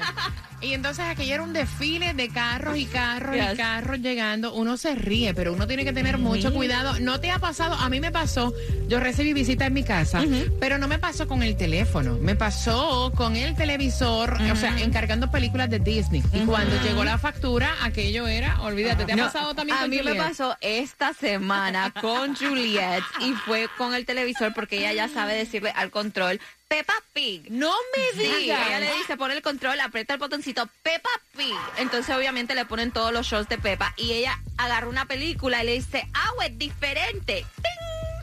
Y 0.65 0.73
entonces 0.73 1.05
aquello 1.07 1.35
era 1.35 1.43
un 1.43 1.53
desfile 1.53 2.15
de 2.15 2.29
carros 2.29 2.77
y 2.79 2.87
carros 2.87 3.37
y 3.37 3.57
carros 3.57 3.99
llegando. 4.01 4.55
Uno 4.55 4.77
se 4.77 4.95
ríe, 4.95 5.35
pero 5.35 5.53
uno 5.53 5.67
tiene 5.67 5.85
que 5.85 5.93
tener 5.93 6.19
mucho 6.19 6.53
cuidado. 6.55 6.99
¿No 7.01 7.21
te 7.21 7.31
ha 7.31 7.39
pasado? 7.39 7.75
A 7.75 7.89
mí 7.91 8.01
me 8.01 8.11
pasó, 8.11 8.53
yo 8.89 8.99
recibí 9.01 9.33
visita 9.33 9.67
en 9.67 9.75
mi 9.75 9.85
casa, 9.85 10.23
pero 10.61 10.79
no 10.79 10.89
me 10.89 10.99
pasó 10.99 11.29
con 11.29 11.43
el 11.43 11.57
teléfono. 11.57 12.17
Me 12.21 12.35
pasó 12.35 13.13
con 13.15 13.37
el 13.37 13.55
televisor, 13.55 14.39
o 14.53 14.57
sea, 14.57 14.79
encargando 14.81 15.31
películas 15.31 15.69
de 15.71 15.79
Disney. 15.81 16.23
Y 16.33 16.41
cuando 16.41 16.81
llegó 16.83 17.05
la 17.05 17.19
factura, 17.19 17.71
aquello 17.83 18.27
era, 18.27 18.61
olvídate, 18.63 19.05
¿te 19.05 19.13
ha 19.13 19.17
No, 19.17 19.25
pasado 19.25 19.55
también 19.55 19.77
a 19.79 19.83
con 19.83 19.91
mí 19.91 19.97
me 19.97 20.03
Juliet? 20.03 20.23
pasó 20.23 20.57
esta 20.61 21.13
semana 21.13 21.93
con 22.01 22.35
Juliet 22.37 23.03
y 23.21 23.33
fue 23.33 23.69
con 23.77 23.95
el 23.95 24.07
televisor 24.07 24.53
porque 24.55 24.79
ella 24.79 24.93
ya 24.93 25.09
sabe 25.09 25.35
decirle 25.35 25.73
al 25.77 25.91
control 25.91 26.41
Peppa 26.69 26.95
Pig. 27.13 27.51
No 27.51 27.73
me 27.97 28.23
Sí, 28.23 28.29
digas. 28.43 28.67
ella 28.67 28.81
le 28.81 28.95
dice, 28.97 29.17
pone 29.17 29.35
el 29.35 29.43
control, 29.43 29.79
aprieta 29.81 30.15
el 30.15 30.21
botoncito 30.21 30.69
Peppa 30.83 31.11
Pig. 31.37 31.55
Entonces 31.79 32.15
obviamente 32.17 32.55
le 32.55 32.65
ponen 32.65 32.91
todos 32.91 33.13
los 33.13 33.27
shows 33.27 33.49
de 33.49 33.59
Peppa 33.59 33.95
y 33.97 34.13
ella 34.13 34.39
agarra 34.57 34.89
una 34.89 35.05
película 35.07 35.63
y 35.63 35.67
le 35.67 35.73
dice, 35.75 36.09
ah, 36.15 36.31
es 36.47 36.59
diferente. 36.59 37.45
¡Ting! 37.57 37.65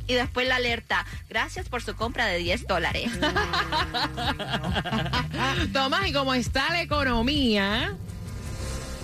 y 0.08 0.16
después 0.16 0.46
la 0.48 0.58
alerta. 0.58 1.06
Gracias 1.30 1.70
por 1.70 1.82
su 1.82 1.96
compra 1.96 2.26
de 2.26 2.38
10 2.40 2.68
dólares. 2.68 3.10
Tomás, 5.72 6.08
y 6.08 6.14
como 6.14 6.34
está 6.34 6.68
la 6.70 6.82
economía, 6.82 7.96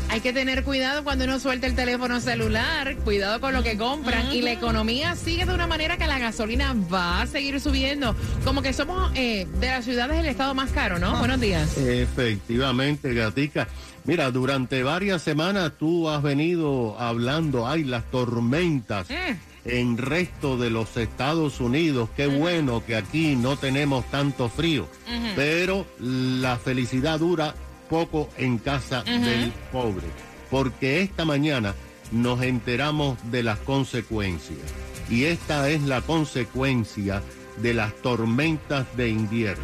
hay 0.10 0.22
que 0.22 0.34
tener 0.34 0.64
cuidado 0.64 1.04
cuando 1.04 1.26
uno 1.26 1.40
suelta 1.40 1.68
el 1.68 1.76
teléfono 1.76 2.20
celular, 2.20 2.96
cuidado 2.98 3.40
con 3.42 3.54
lo 3.54 3.64
que 3.64 3.78
compran. 3.78 4.32
Y 4.32 4.42
la 4.42 4.52
economía 4.52 5.16
sigue 5.16 5.46
de 5.46 5.54
una 5.54 5.68
manera 5.68 5.98
que 5.98 6.08
la 6.08 6.20
gasolina 6.20 6.76
va 6.92 7.22
a 7.22 7.28
seguir 7.28 7.60
subiendo. 7.60 8.16
Como 8.44 8.62
que 8.62 8.74
somos 8.74 9.12
eh, 9.16 9.48
de 9.60 9.68
las 9.68 9.86
ciudades 9.86 10.20
el 10.20 10.26
estado 10.26 10.54
más 10.54 10.72
caro, 10.72 11.00
¿no? 11.00 11.18
Buenos 11.20 11.40
días. 11.40 11.78
Efectivamente, 11.78 13.14
Gatica. 13.14 13.68
Mira, 14.06 14.32
durante 14.32 14.84
varias 14.84 15.22
semanas 15.22 15.74
tú 15.78 16.10
has 16.10 16.24
venido 16.24 16.98
hablando, 16.98 17.68
hay 17.68 17.84
las 17.84 18.10
tormentas 18.10 19.08
en 19.66 19.98
resto 19.98 20.58
de 20.58 20.70
los 20.70 20.96
Estados 20.96 21.60
Unidos. 21.60 22.10
Qué 22.16 22.28
bueno 22.28 22.86
que 22.86 22.96
aquí 22.96 23.36
no 23.36 23.58
tenemos 23.58 24.10
tanto 24.10 24.48
frío, 24.48 24.88
pero 25.36 25.86
la 26.00 26.58
felicidad 26.58 27.20
dura 27.20 27.54
poco 27.90 28.30
en 28.38 28.58
casa 28.58 29.04
del 29.04 29.52
pobre, 29.72 30.08
porque 30.50 31.02
esta 31.02 31.26
mañana 31.26 31.74
nos 32.12 32.42
enteramos 32.42 33.18
de 33.32 33.44
las 33.44 33.60
consecuencias. 33.60 34.60
Y 35.10 35.26
esta 35.26 35.70
es 35.70 35.82
la 35.84 36.02
consecuencia 36.02 37.22
de 37.62 37.74
las 37.74 37.94
tormentas 38.02 38.86
de 38.96 39.10
invierno. 39.10 39.64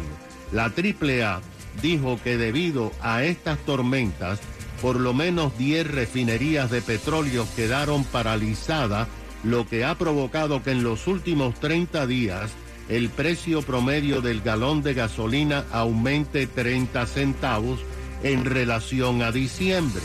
La 0.52 0.64
AAA 0.64 1.40
dijo 1.82 2.18
que 2.22 2.36
debido 2.36 2.92
a 3.00 3.24
estas 3.24 3.58
tormentas, 3.60 4.40
por 4.80 5.00
lo 5.00 5.14
menos 5.14 5.56
10 5.58 5.90
refinerías 5.90 6.70
de 6.70 6.82
petróleo 6.82 7.46
quedaron 7.56 8.04
paralizadas, 8.04 9.08
lo 9.42 9.66
que 9.66 9.84
ha 9.84 9.96
provocado 9.96 10.62
que 10.62 10.70
en 10.70 10.82
los 10.82 11.06
últimos 11.06 11.54
30 11.60 12.06
días 12.06 12.50
el 12.88 13.08
precio 13.08 13.62
promedio 13.62 14.20
del 14.20 14.40
galón 14.40 14.82
de 14.82 14.94
gasolina 14.94 15.64
aumente 15.72 16.46
30 16.46 17.06
centavos 17.06 17.80
en 18.22 18.44
relación 18.44 19.22
a 19.22 19.32
diciembre. 19.32 20.02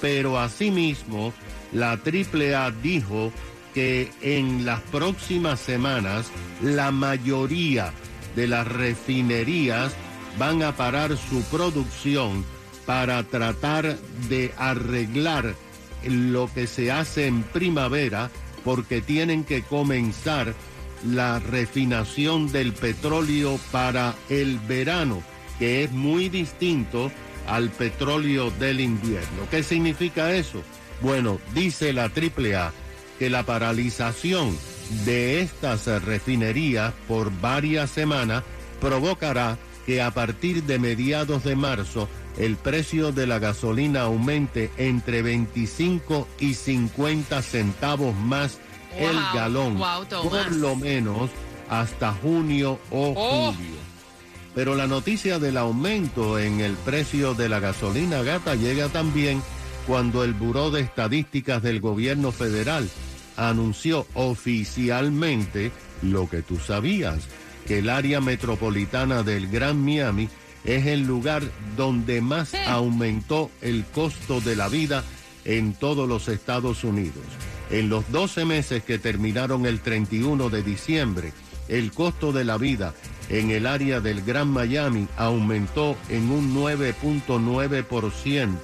Pero 0.00 0.38
asimismo, 0.38 1.32
la 1.72 1.92
AAA 1.92 2.70
dijo 2.82 3.32
que 3.74 4.10
en 4.22 4.64
las 4.64 4.80
próximas 4.80 5.60
semanas 5.60 6.26
la 6.62 6.90
mayoría 6.90 7.92
de 8.36 8.46
las 8.46 8.66
refinerías 8.66 9.92
van 10.38 10.62
a 10.62 10.76
parar 10.76 11.16
su 11.16 11.42
producción 11.44 12.44
para 12.86 13.22
tratar 13.24 13.98
de 14.28 14.52
arreglar 14.56 15.54
lo 16.06 16.50
que 16.54 16.66
se 16.66 16.90
hace 16.90 17.26
en 17.26 17.42
primavera 17.42 18.30
porque 18.64 19.00
tienen 19.00 19.44
que 19.44 19.62
comenzar 19.62 20.54
la 21.06 21.38
refinación 21.38 22.50
del 22.50 22.72
petróleo 22.72 23.58
para 23.70 24.14
el 24.28 24.58
verano, 24.60 25.22
que 25.58 25.84
es 25.84 25.92
muy 25.92 26.28
distinto 26.28 27.10
al 27.48 27.70
petróleo 27.70 28.50
del 28.52 28.80
invierno. 28.80 29.48
¿Qué 29.50 29.62
significa 29.62 30.32
eso? 30.34 30.62
Bueno, 31.00 31.38
dice 31.54 31.92
la 31.92 32.04
AAA 32.04 32.72
que 33.18 33.30
la 33.30 33.42
paralización 33.44 34.56
de 35.04 35.40
estas 35.40 35.86
refinerías 36.04 36.92
por 37.06 37.30
varias 37.40 37.90
semanas 37.90 38.42
provocará 38.80 39.58
que 39.86 40.02
a 40.02 40.10
partir 40.12 40.64
de 40.64 40.78
mediados 40.78 41.44
de 41.44 41.56
marzo 41.56 42.08
el 42.36 42.56
precio 42.56 43.10
de 43.10 43.26
la 43.26 43.38
gasolina 43.38 44.02
aumente 44.02 44.70
entre 44.76 45.22
25 45.22 46.28
y 46.38 46.54
50 46.54 47.42
centavos 47.42 48.14
más 48.14 48.58
el 48.96 49.16
galón, 49.34 49.78
por 50.08 50.52
lo 50.52 50.76
menos 50.76 51.30
hasta 51.68 52.12
junio 52.12 52.78
o 52.90 53.12
Oh. 53.16 53.52
julio. 53.52 53.77
Pero 54.54 54.74
la 54.74 54.86
noticia 54.86 55.38
del 55.38 55.56
aumento 55.56 56.38
en 56.38 56.60
el 56.60 56.74
precio 56.74 57.34
de 57.34 57.48
la 57.48 57.60
gasolina 57.60 58.22
gata 58.22 58.54
llega 58.54 58.88
también 58.88 59.42
cuando 59.86 60.24
el 60.24 60.34
Buró 60.34 60.70
de 60.70 60.82
Estadísticas 60.82 61.62
del 61.62 61.80
Gobierno 61.80 62.32
Federal 62.32 62.88
anunció 63.36 64.06
oficialmente 64.14 65.70
lo 66.02 66.28
que 66.28 66.42
tú 66.42 66.58
sabías, 66.58 67.28
que 67.66 67.78
el 67.78 67.88
área 67.88 68.20
metropolitana 68.20 69.22
del 69.22 69.48
Gran 69.48 69.82
Miami 69.82 70.28
es 70.64 70.86
el 70.86 71.06
lugar 71.06 71.42
donde 71.76 72.20
más 72.20 72.54
aumentó 72.66 73.50
el 73.62 73.84
costo 73.84 74.40
de 74.40 74.56
la 74.56 74.68
vida 74.68 75.04
en 75.44 75.72
todos 75.72 76.08
los 76.08 76.28
Estados 76.28 76.84
Unidos. 76.84 77.24
En 77.70 77.88
los 77.88 78.10
12 78.10 78.44
meses 78.44 78.82
que 78.82 78.98
terminaron 78.98 79.66
el 79.66 79.80
31 79.80 80.50
de 80.50 80.62
diciembre, 80.62 81.32
el 81.68 81.92
costo 81.92 82.32
de 82.32 82.44
la 82.44 82.56
vida 82.56 82.94
en 83.28 83.50
el 83.50 83.66
área 83.66 84.00
del 84.00 84.22
Gran 84.22 84.48
Miami 84.48 85.06
aumentó 85.16 85.96
en 86.08 86.30
un 86.30 86.54
9.9%. 86.54 88.56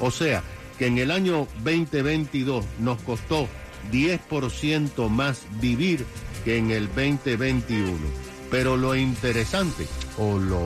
O 0.00 0.10
sea, 0.10 0.42
que 0.78 0.86
en 0.86 0.98
el 0.98 1.10
año 1.10 1.48
2022 1.64 2.64
nos 2.78 3.00
costó 3.02 3.48
10% 3.90 5.08
más 5.08 5.46
vivir 5.60 6.04
que 6.44 6.58
en 6.58 6.70
el 6.70 6.86
2021. 6.88 7.96
Pero 8.50 8.76
lo 8.76 8.94
interesante 8.94 9.86
o 10.18 10.38
lo, 10.38 10.60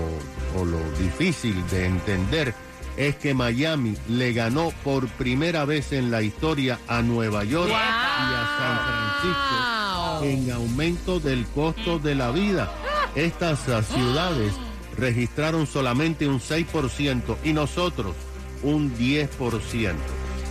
o 0.57 0.65
lo 0.65 0.81
difícil 0.99 1.65
de 1.69 1.87
entender 1.87 2.53
es 2.97 3.15
que 3.17 3.35
Miami 3.35 3.97
le 4.09 4.33
ganó 4.33 4.73
por 4.83 5.07
primera 5.09 5.65
vez 5.65 5.93
en 5.93 6.11
la 6.11 6.23
historia 6.23 6.81
a 6.89 7.03
Nueva 7.03 7.45
York 7.45 7.71
y 7.71 7.75
a 7.75 8.57
San 8.59 8.79
Francisco 8.87 9.86
en 10.23 10.51
aumento 10.51 11.21
del 11.21 11.47
costo 11.47 11.99
de 11.99 12.15
la 12.15 12.31
vida. 12.31 12.71
Estas 13.15 13.61
ciudades 13.87 14.53
registraron 14.97 15.67
solamente 15.67 16.27
un 16.27 16.41
6% 16.41 17.37
y 17.45 17.53
nosotros 17.53 18.15
un 18.63 18.97
10%. 18.97 19.29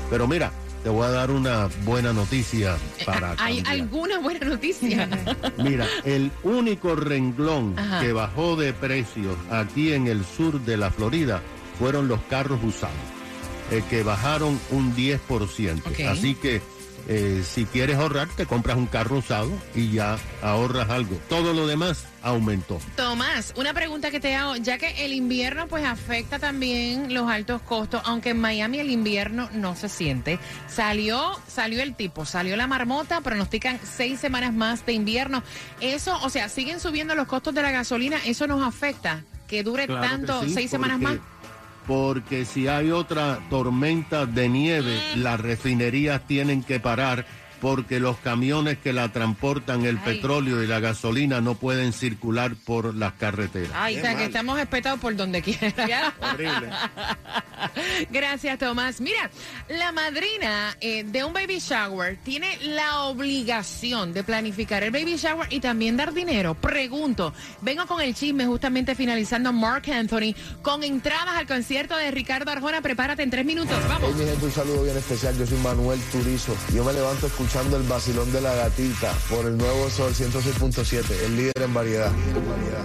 Pero 0.10 0.28
mira, 0.28 0.52
te 0.84 0.90
voy 0.90 1.06
a 1.06 1.10
dar 1.10 1.32
una 1.32 1.68
buena 1.84 2.14
noticia 2.14 2.78
para 3.06 3.32
¿Hay 3.40 3.58
cambiar. 3.64 3.68
alguna 3.82 4.20
buena 4.20 4.46
noticia? 4.48 5.10
Mira, 5.58 5.88
el 6.04 6.32
único 6.44 6.96
renglón 6.96 7.74
Ajá. 7.78 8.02
que 8.02 8.14
bajó 8.14 8.56
de 8.56 8.72
precios 8.74 9.36
aquí 9.50 9.94
en 9.94 10.06
el 10.08 10.24
sur 10.24 10.62
de 10.62 10.78
la 10.78 10.92
Florida 10.92 11.42
fueron 11.80 12.08
los 12.08 12.22
carros 12.30 12.60
usados, 12.64 12.94
eh, 13.72 13.82
que 13.90 14.04
bajaron 14.04 14.60
un 14.70 14.96
10%. 14.96 15.82
Ok. 15.88 16.00
Así 16.08 16.36
que 16.36 16.62
eh, 17.08 17.44
si 17.46 17.66
quieres 17.66 17.98
ahorrar, 17.98 18.28
te 18.30 18.46
compras 18.46 18.78
un 18.78 18.88
carro 18.88 19.18
usado 19.18 19.52
y 19.76 19.92
ya 19.92 20.18
ahorras 20.42 20.90
algo. 20.90 21.20
Todo 21.30 21.54
lo 21.54 21.68
demás 21.68 22.06
aumentó. 22.24 22.80
Tomás, 22.96 23.54
una 23.56 23.74
pregunta 23.74 24.10
que 24.10 24.20
te 24.20 24.36
hago, 24.36 24.56
ya 24.56 24.80
que 24.80 25.06
el 25.06 25.14
invierno 25.14 25.68
pues 25.68 25.86
afecta 25.86 26.40
también 26.40 27.14
los 27.14 27.30
altos 27.30 27.62
costos, 27.62 28.02
aunque 28.06 28.30
en 28.32 28.42
Miami 28.42 28.80
el 28.80 28.90
invierno 28.90 29.50
no 29.54 29.76
se 29.76 29.90
siente. 29.90 30.40
Salió, 30.68 31.40
salió 31.48 31.84
el 31.84 31.96
tipo, 31.96 32.26
salió 32.26 32.56
la 32.56 32.66
marmota, 32.66 33.22
pronostican 33.22 33.80
seis 33.84 34.20
semanas 34.20 34.54
más 34.54 34.86
de 34.86 34.94
invierno. 34.94 35.44
Eso, 35.82 36.18
o 36.24 36.30
sea, 36.30 36.50
siguen 36.50 36.80
subiendo 36.80 37.14
los 37.14 37.28
costos 37.28 37.54
de 37.54 37.62
la 37.62 37.72
gasolina, 37.72 38.18
eso 38.26 38.48
nos 38.48 38.64
afecta, 38.64 39.24
que 39.48 39.62
dure 39.62 39.86
Claro 39.86 40.02
que 40.02 40.08
tanto, 40.08 40.44
sí, 40.44 40.54
seis 40.54 40.72
semanas 40.72 41.00
más. 41.00 41.18
Porque 41.88 42.46
si 42.46 42.68
hay 42.68 42.92
otra 42.92 43.40
tormenta 43.50 44.26
de 44.26 44.50
nieve, 44.50 44.98
las 45.16 45.40
refinerías 45.40 46.22
tienen 46.28 46.64
que 46.64 46.80
parar 46.80 47.26
porque 47.66 48.00
los 48.00 48.18
camiones 48.18 48.78
que 48.78 48.94
la 48.94 49.12
transportan 49.12 49.88
el 49.88 49.98
Ay. 49.98 50.14
petróleo 50.18 50.62
y 50.62 50.68
la 50.68 50.80
gasolina 50.80 51.42
no 51.42 51.56
pueden 51.56 51.94
circular 51.94 52.56
por 52.64 52.94
las 52.94 53.14
carreteras. 53.14 53.72
o 53.72 54.02
sea, 54.02 54.16
que 54.16 54.26
estamos 54.26 54.60
espetados 54.60 55.00
por 55.00 55.16
donde 55.16 55.42
quiera. 55.42 56.14
Horrible. 56.22 56.70
Gracias, 58.12 58.60
Tomás. 58.60 59.02
Mira, 59.02 59.32
la 59.68 59.92
madrina 59.92 60.78
eh, 60.80 61.06
de 61.06 61.24
un 61.24 61.34
baby 61.34 61.58
shower 61.58 62.20
tiene 62.24 62.56
la 62.62 63.06
obligación 63.06 64.14
de 64.14 64.24
planificar 64.24 64.84
el 64.84 64.92
baby 64.92 65.16
shower 65.16 65.52
y 65.52 65.60
también 65.60 65.98
dar 65.98 66.14
dinero. 66.14 66.54
Pregunto, 66.54 67.34
vengo 67.62 67.88
con 67.88 68.00
el 68.00 68.14
chisme 68.14 68.46
justamente 68.46 68.94
finalizando 68.94 69.52
Mark 69.52 69.90
Anthony 69.92 70.36
con 70.62 70.84
entradas 70.84 71.36
al 71.36 71.48
concierto 71.48 71.98
de 71.98 72.12
Ricardo 72.12 72.52
Arjona. 72.52 72.82
Prepárate 72.82 73.24
en 73.24 73.32
tres 73.32 73.44
minutos. 73.44 73.76
Vamos. 73.90 74.12
Hey, 74.14 74.16
mi 74.20 74.26
gente, 74.30 74.46
un 74.46 74.52
saludo 74.52 74.84
bien 74.84 74.98
especial. 74.98 75.36
Yo 75.36 75.48
soy 75.48 75.58
Manuel 75.58 76.00
Turizo. 76.12 76.56
Yo 76.72 76.84
me 76.84 76.94
levanto 76.94 77.26
escuchando 77.26 77.55
el 77.56 77.84
vacilón 77.84 78.30
de 78.34 78.42
la 78.42 78.54
gatita 78.54 79.14
por 79.30 79.46
el 79.46 79.58
nuevo 79.58 79.90
Sol 79.90 80.14
106.7, 80.14 81.10
el 81.26 81.38
líder 81.38 81.62
en 81.62 81.74
variedad. 81.74 82.12
En 82.12 82.50
variedad. 82.50 82.84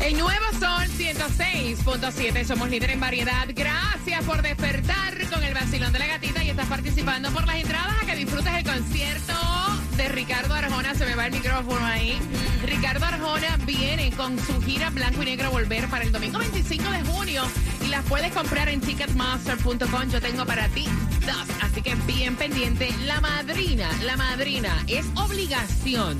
El 0.00 0.16
nuevo 0.16 0.44
Sol 0.60 0.88
106.7. 0.96 2.44
Somos 2.44 2.70
líder 2.70 2.90
en 2.90 3.00
variedad. 3.00 3.48
Gracias 3.52 4.24
por 4.24 4.42
despertar 4.42 5.09
con 5.40 5.48
el 5.48 5.54
vacilón 5.54 5.92
de 5.92 5.98
la 5.98 6.06
gatita 6.06 6.44
y 6.44 6.50
estás 6.50 6.66
participando 6.66 7.30
por 7.30 7.46
las 7.46 7.56
entradas 7.56 8.02
a 8.02 8.06
que 8.06 8.14
disfrutes 8.14 8.52
el 8.52 8.62
concierto 8.62 9.32
de 9.96 10.08
Ricardo 10.08 10.52
Arjona. 10.52 10.94
Se 10.94 11.06
me 11.06 11.14
va 11.14 11.26
el 11.26 11.32
micrófono 11.32 11.82
ahí. 11.82 12.18
Ricardo 12.62 13.06
Arjona 13.06 13.56
viene 13.64 14.10
con 14.12 14.38
su 14.38 14.60
gira 14.60 14.90
Blanco 14.90 15.22
y 15.22 15.26
Negro 15.26 15.50
Volver 15.50 15.88
para 15.88 16.04
el 16.04 16.12
domingo 16.12 16.38
25 16.38 16.90
de 16.90 17.02
junio 17.04 17.42
y 17.82 17.88
las 17.88 18.04
puedes 18.04 18.32
comprar 18.32 18.68
en 18.68 18.82
ticketmaster.com. 18.82 20.10
Yo 20.10 20.20
tengo 20.20 20.44
para 20.44 20.68
ti 20.68 20.86
dos, 21.24 21.46
así 21.62 21.80
que 21.80 21.94
bien 22.06 22.36
pendiente. 22.36 22.90
La 23.06 23.20
madrina, 23.22 23.88
la 24.02 24.16
madrina, 24.18 24.84
es 24.88 25.06
obligación 25.14 26.18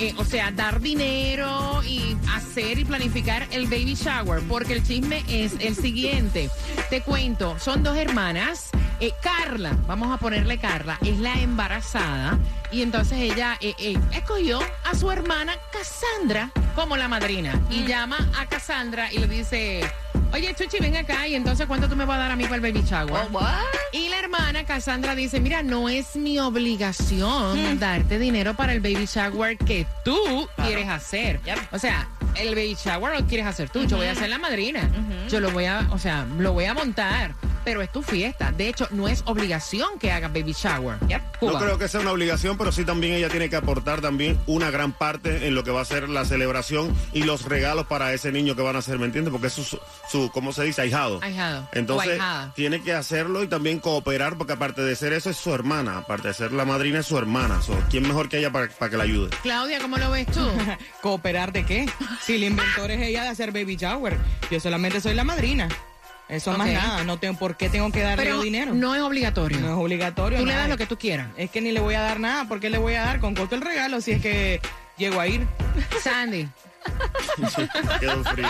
eh, 0.00 0.14
o 0.16 0.24
sea, 0.24 0.50
dar 0.50 0.80
dinero 0.80 1.82
y 1.84 2.16
hacer 2.34 2.78
y 2.78 2.84
planificar 2.84 3.46
el 3.50 3.64
baby 3.66 3.94
shower, 3.94 4.42
porque 4.48 4.74
el 4.74 4.82
chisme 4.82 5.24
es 5.28 5.54
el 5.60 5.74
siguiente. 5.74 6.50
Te 6.90 7.02
cuento, 7.02 7.58
son 7.58 7.82
dos 7.82 7.96
hermanas. 7.96 8.70
Eh, 9.00 9.12
Carla, 9.22 9.76
vamos 9.86 10.12
a 10.12 10.18
ponerle 10.18 10.58
Carla, 10.58 10.98
es 11.04 11.18
la 11.18 11.40
embarazada 11.40 12.36
y 12.72 12.82
entonces 12.82 13.18
ella 13.18 13.56
eh, 13.60 13.74
eh, 13.78 13.96
escogió 14.12 14.58
a 14.84 14.94
su 14.96 15.10
hermana 15.12 15.54
Cassandra 15.72 16.50
como 16.74 16.96
la 16.96 17.06
madrina 17.06 17.60
y 17.70 17.84
llama 17.84 18.28
a 18.36 18.46
Cassandra 18.46 19.12
y 19.12 19.18
le 19.18 19.28
dice, 19.28 19.88
oye 20.32 20.54
Chuchi, 20.54 20.78
ven 20.80 20.96
acá 20.96 21.26
y 21.26 21.34
entonces 21.34 21.66
¿cuánto 21.66 21.88
tú 21.88 21.96
me 21.96 22.04
vas 22.04 22.16
a 22.16 22.22
dar 22.22 22.30
a 22.32 22.36
mí 22.36 22.44
para 22.44 22.56
el 22.56 22.60
baby 22.60 22.82
shower? 22.84 23.12
Oh, 23.12 23.28
what? 23.32 23.64
Y 23.92 24.08
la 24.08 24.18
hermana 24.18 24.64
Cassandra 24.64 25.14
dice, 25.14 25.40
mira, 25.40 25.62
no 25.62 25.88
es 25.88 26.16
mi 26.16 26.38
obligación 26.38 27.78
darte 27.78 28.18
dinero 28.18 28.54
para 28.54 28.72
el 28.72 28.80
baby 28.80 29.06
shower 29.06 29.56
que 29.56 29.86
tú 30.04 30.48
quieres 30.64 30.88
hacer. 30.88 31.40
O 31.72 31.78
sea, 31.78 32.08
el 32.36 32.54
baby 32.54 32.74
shower 32.74 33.18
lo 33.18 33.26
quieres 33.26 33.46
hacer 33.46 33.70
tú, 33.70 33.84
yo 33.84 33.96
voy 33.96 34.06
a 34.06 34.14
ser 34.14 34.28
la 34.28 34.38
madrina. 34.38 34.88
Yo 35.28 35.40
lo 35.40 35.50
voy 35.50 35.64
a, 35.64 35.86
o 35.90 35.98
sea, 35.98 36.26
lo 36.38 36.52
voy 36.52 36.66
a 36.66 36.74
montar, 36.74 37.34
pero 37.68 37.82
es 37.82 37.92
tu 37.92 38.02
fiesta. 38.02 38.50
De 38.50 38.66
hecho, 38.66 38.88
no 38.92 39.08
es 39.08 39.22
obligación 39.26 39.98
que 40.00 40.10
hagas 40.10 40.32
baby 40.32 40.54
shower. 40.54 40.96
Cuba. 41.38 41.52
No 41.52 41.58
creo 41.58 41.78
que 41.78 41.86
sea 41.86 42.00
una 42.00 42.12
obligación, 42.12 42.56
pero 42.56 42.72
sí 42.72 42.82
también 42.86 43.12
ella 43.12 43.28
tiene 43.28 43.50
que 43.50 43.56
aportar 43.56 44.00
también 44.00 44.40
una 44.46 44.70
gran 44.70 44.92
parte 44.92 45.46
en 45.46 45.54
lo 45.54 45.64
que 45.64 45.70
va 45.70 45.82
a 45.82 45.84
ser 45.84 46.08
la 46.08 46.24
celebración 46.24 46.96
y 47.12 47.24
los 47.24 47.44
regalos 47.44 47.86
para 47.86 48.14
ese 48.14 48.32
niño 48.32 48.56
que 48.56 48.62
van 48.62 48.76
a 48.76 48.78
hacer, 48.78 48.98
¿me 48.98 49.04
entiendes? 49.04 49.32
Porque 49.32 49.48
eso 49.48 49.60
es 49.60 49.68
su, 49.68 49.80
su 50.10 50.30
¿cómo 50.30 50.54
se 50.54 50.64
dice? 50.64 50.80
Ahijado. 50.80 51.20
Ahijado. 51.22 51.68
Entonces, 51.72 52.18
tiene 52.54 52.82
que 52.82 52.94
hacerlo 52.94 53.42
y 53.42 53.48
también 53.48 53.80
cooperar, 53.80 54.38
porque 54.38 54.54
aparte 54.54 54.80
de 54.80 54.96
ser 54.96 55.12
eso, 55.12 55.28
es 55.28 55.36
su 55.36 55.52
hermana. 55.52 55.98
Aparte 55.98 56.28
de 56.28 56.34
ser 56.34 56.52
la 56.52 56.64
madrina, 56.64 57.00
es 57.00 57.06
su 57.06 57.18
hermana. 57.18 57.60
So, 57.60 57.78
¿Quién 57.90 58.08
mejor 58.08 58.30
que 58.30 58.38
ella 58.38 58.50
para, 58.50 58.70
para 58.70 58.90
que 58.90 58.96
la 58.96 59.04
ayude? 59.04 59.28
Claudia, 59.42 59.78
¿cómo 59.78 59.98
lo 59.98 60.10
ves 60.10 60.26
tú? 60.28 60.40
¿Cooperar 61.02 61.52
de 61.52 61.66
qué? 61.66 61.86
Si 62.22 62.36
el 62.36 62.44
inventor 62.44 62.90
es 62.92 63.02
ella 63.02 63.24
de 63.24 63.28
hacer 63.28 63.52
baby 63.52 63.76
shower, 63.76 64.16
yo 64.50 64.58
solamente 64.58 65.02
soy 65.02 65.12
la 65.12 65.24
madrina. 65.24 65.68
Eso 66.28 66.52
más 66.58 66.68
Ok. 66.68 66.74
nada, 66.74 67.04
no 67.04 67.18
tengo 67.18 67.38
por 67.38 67.56
qué 67.56 67.68
tengo 67.70 67.90
que 67.90 68.02
darle 68.02 68.22
Pero 68.24 68.42
dinero. 68.42 68.74
no 68.74 68.94
es 68.94 69.00
obligatorio. 69.02 69.58
No 69.60 69.68
es 69.68 69.74
obligatorio. 69.78 70.38
Tú 70.38 70.46
le 70.46 70.54
das 70.54 70.68
lo 70.68 70.76
que 70.76 70.86
tú 70.86 70.98
quieras. 70.98 71.28
Es 71.36 71.50
que 71.50 71.60
ni 71.60 71.72
le 71.72 71.80
voy 71.80 71.94
a 71.94 72.00
dar 72.00 72.20
nada, 72.20 72.44
¿por 72.46 72.60
qué 72.60 72.68
le 72.70 72.78
voy 72.78 72.94
a 72.94 73.02
dar? 73.02 73.18
Con 73.20 73.34
costo 73.34 73.54
el 73.54 73.62
regalo 73.62 74.00
si 74.00 74.12
es 74.12 74.22
que 74.22 74.60
llego 74.98 75.20
a 75.20 75.26
ir. 75.26 75.46
Sandy. 76.02 76.48
Quedó 78.00 78.24
frío. 78.24 78.48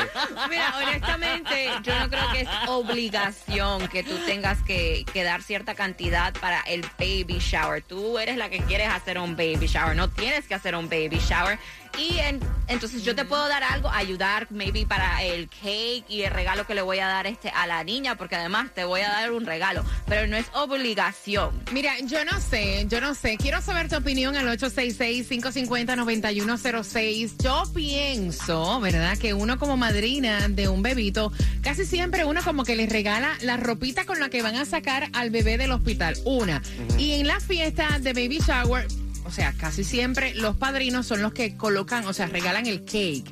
Mira, 0.49 0.75
honestamente, 0.76 1.70
yo 1.82 1.99
no 1.99 2.08
creo 2.08 2.30
que 2.32 2.40
es 2.42 2.49
obligación 2.68 3.88
que 3.88 4.02
tú 4.02 4.16
tengas 4.26 4.58
que, 4.62 5.04
que 5.12 5.25
dar 5.25 5.42
cierta 5.42 5.75
cantidad 5.75 6.32
para 6.35 6.61
el 6.62 6.82
baby 6.99 7.38
shower. 7.40 7.82
Tú 7.82 8.18
eres 8.18 8.37
la 8.37 8.49
que 8.49 8.58
quieres 8.61 8.88
hacer 8.90 9.18
un 9.18 9.37
baby 9.37 9.66
shower, 9.66 9.97
no 9.97 10.08
tienes 10.08 10.47
que 10.47 10.54
hacer 10.54 10.75
un 10.76 10.88
baby 10.88 11.18
shower. 11.18 11.58
Y 11.98 12.18
en- 12.18 12.40
entonces 12.68 13.02
yo 13.02 13.14
te 13.14 13.24
puedo 13.24 13.48
dar 13.48 13.64
algo, 13.64 13.88
ayudar 13.90 14.46
maybe 14.50 14.86
para 14.86 15.22
el 15.24 15.48
cake 15.48 16.04
y 16.08 16.22
el 16.22 16.30
regalo 16.32 16.66
que 16.66 16.74
le 16.74 16.82
voy 16.82 16.98
a 16.98 17.06
dar 17.08 17.26
este 17.26 17.48
a 17.50 17.66
la 17.66 17.82
niña, 17.82 18.16
porque 18.16 18.36
además 18.36 18.70
te 18.74 18.84
voy 18.84 19.00
a 19.00 19.08
dar 19.08 19.32
un 19.32 19.46
regalo, 19.46 19.84
pero 20.06 20.26
no 20.26 20.36
es 20.36 20.46
obligación. 20.54 21.62
Mira, 21.72 21.92
yo 22.04 22.24
no 22.24 22.40
sé, 22.40 22.86
yo 22.88 23.00
no 23.00 23.14
sé. 23.14 23.36
Quiero 23.38 23.60
saber 23.62 23.88
tu 23.88 23.96
opinión 23.96 24.36
al 24.36 24.46
866-550-9106. 24.58 27.36
Yo 27.42 27.62
pienso, 27.74 28.80
¿verdad? 28.80 29.16
Que 29.18 29.34
uno 29.34 29.58
como 29.58 29.76
madrina 29.76 30.48
de 30.48 30.68
un 30.68 30.82
bebito, 30.82 31.32
casi 31.62 31.84
siempre 31.84 32.24
uno 32.24 32.42
como 32.42 32.64
que 32.64 32.76
les 32.76 32.88
regala 32.90 33.30
la 33.42 33.56
ropita 33.56 34.04
con 34.04 34.20
la 34.20 34.28
que 34.28 34.42
van 34.42 34.56
a 34.56 34.64
sacar 34.64 35.08
al 35.14 35.30
bebé 35.30 35.58
del 35.58 35.72
hospital. 35.72 36.16
Una. 36.24 36.62
Y 36.98 37.12
en 37.12 37.26
la 37.26 37.40
fiesta 37.40 37.98
de 37.98 38.12
baby 38.12 38.38
shower, 38.46 38.87
o 39.28 39.30
sea, 39.30 39.52
casi 39.52 39.84
siempre 39.84 40.34
los 40.34 40.56
padrinos 40.56 41.06
son 41.06 41.20
los 41.20 41.34
que 41.34 41.54
colocan, 41.54 42.06
o 42.06 42.14
sea, 42.14 42.28
regalan 42.28 42.64
el 42.66 42.86
cake. 42.86 43.30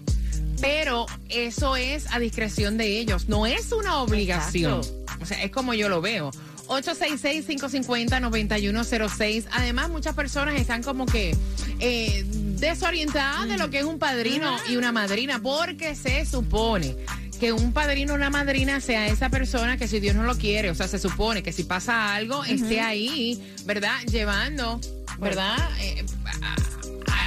Pero 0.60 1.06
eso 1.30 1.76
es 1.76 2.12
a 2.12 2.18
discreción 2.18 2.76
de 2.76 2.98
ellos, 2.98 3.30
no 3.30 3.46
es 3.46 3.72
una 3.72 4.02
obligación. 4.02 4.82
O 5.20 5.24
sea, 5.24 5.42
es 5.42 5.50
como 5.50 5.72
yo 5.72 5.88
lo 5.88 6.02
veo. 6.02 6.32
866-550-9106. 6.68 9.46
Además, 9.52 9.88
muchas 9.88 10.14
personas 10.14 10.60
están 10.60 10.82
como 10.82 11.06
que 11.06 11.34
eh, 11.80 12.26
desorientadas 12.28 13.48
de 13.48 13.56
lo 13.56 13.70
que 13.70 13.78
es 13.78 13.84
un 13.84 13.98
padrino 13.98 14.54
y 14.68 14.76
una 14.76 14.92
madrina, 14.92 15.40
porque 15.42 15.94
se 15.94 16.26
supone 16.26 16.94
que 17.40 17.52
un 17.52 17.72
padrino 17.72 18.12
o 18.12 18.16
una 18.16 18.28
madrina 18.28 18.80
sea 18.80 19.06
esa 19.06 19.30
persona 19.30 19.78
que 19.78 19.88
si 19.88 19.98
Dios 20.00 20.14
no 20.14 20.24
lo 20.24 20.36
quiere, 20.36 20.68
o 20.70 20.74
sea, 20.74 20.88
se 20.88 20.98
supone 20.98 21.42
que 21.42 21.52
si 21.52 21.64
pasa 21.64 22.14
algo, 22.14 22.44
esté 22.44 22.80
ahí, 22.80 23.42
¿verdad? 23.64 23.98
Llevando, 24.10 24.78
¿verdad? 25.18 25.56
Eh, 25.80 26.04
a- 26.42 26.52
a- 26.52 26.56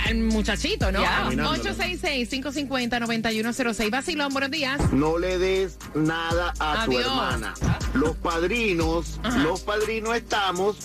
al 0.10 0.16
muchachito, 0.16 0.92
¿no? 0.92 1.02
Ya. 1.02 1.20
Caminándolo. 1.24 1.64
866-550-9106. 1.64 3.90
Vacilón, 3.92 4.32
buenos 4.34 4.52
días. 4.52 4.92
No 4.92 5.18
le 5.18 5.38
des 5.38 5.78
nada 5.96 6.54
a 6.60 6.84
Adiós. 6.84 7.04
tu 7.04 7.10
hermana. 7.10 7.54
Los 7.94 8.16
padrinos, 8.18 9.20
Ajá. 9.24 9.38
los 9.40 9.62
padrinos 9.62 10.16
estamos 10.16 10.78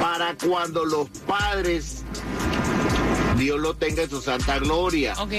para 0.00 0.34
cuando 0.36 0.84
los 0.84 1.08
padres, 1.26 2.02
Dios 3.36 3.58
lo 3.60 3.74
tenga 3.74 4.02
en 4.02 4.10
su 4.10 4.20
santa 4.20 4.58
gloria. 4.58 5.14
Ok. 5.18 5.32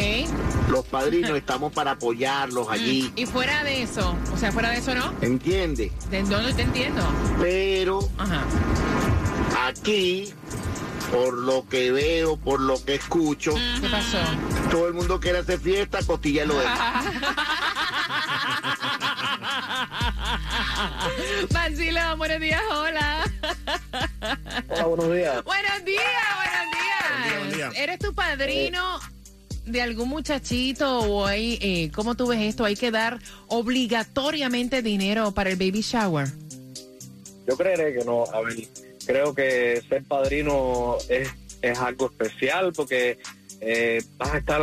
Los 0.69 0.85
padrinos 0.85 1.31
estamos 1.37 1.71
para 1.73 1.91
apoyarlos 1.91 2.67
allí. 2.69 3.11
Y 3.15 3.25
fuera 3.25 3.63
de 3.63 3.83
eso, 3.83 4.15
o 4.33 4.37
sea, 4.37 4.51
fuera 4.51 4.69
de 4.71 4.77
eso, 4.77 4.93
¿no? 4.95 5.13
¿Entiende? 5.21 5.91
¿De 6.11 6.23
dónde 6.23 6.53
te 6.53 6.61
entiendo? 6.63 7.01
Pero 7.39 7.99
Ajá. 8.17 8.43
aquí, 9.67 10.31
por 11.11 11.33
lo 11.33 11.67
que 11.67 11.91
veo, 11.91 12.37
por 12.37 12.59
lo 12.59 12.83
que 12.83 12.95
escucho, 12.95 13.53
¿Qué 13.81 13.89
pasó? 13.89 14.17
todo 14.71 14.87
el 14.87 14.93
mundo 14.93 15.19
quiere 15.19 15.39
hacer 15.39 15.59
fiesta, 15.59 15.99
costilla 16.05 16.45
lo 16.45 16.55
demás. 16.57 17.05
Vacilón, 21.51 22.17
buenos 22.17 22.39
días, 22.39 22.61
hola. 22.71 23.23
Hola, 24.69 24.85
buenos 24.85 25.13
días. 25.13 25.43
Buenos 25.43 25.85
días, 25.85 26.03
buenos 26.35 26.71
días. 26.71 27.09
Buen 27.09 27.19
día, 27.23 27.39
buen 27.39 27.51
día. 27.73 27.83
¿Eres 27.83 27.99
tu 27.99 28.13
padrino 28.13 28.99
de 29.65 29.81
algún 29.81 30.09
muchachito 30.09 30.99
o 30.99 31.25
hay, 31.25 31.57
eh, 31.61 31.91
cómo 31.93 32.15
tú 32.15 32.27
ves 32.27 32.39
esto? 32.41 32.65
¿Hay 32.65 32.75
que 32.75 32.91
dar 32.91 33.19
obligatoriamente 33.47 34.81
dinero 34.81 35.31
para 35.31 35.49
el 35.49 35.55
baby 35.55 35.81
shower? 35.81 36.27
Yo 37.47 37.57
creeré 37.57 37.97
que 37.97 38.05
no. 38.05 38.25
A 38.33 38.41
ver, 38.41 38.55
creo 39.09 39.33
que 39.33 39.81
ser 39.89 40.03
padrino 40.03 40.97
es, 41.09 41.33
es 41.63 41.79
algo 41.79 42.11
especial 42.11 42.71
porque 42.73 43.17
eh, 43.59 44.03
vas 44.17 44.35
a 44.35 44.37
estar 44.37 44.61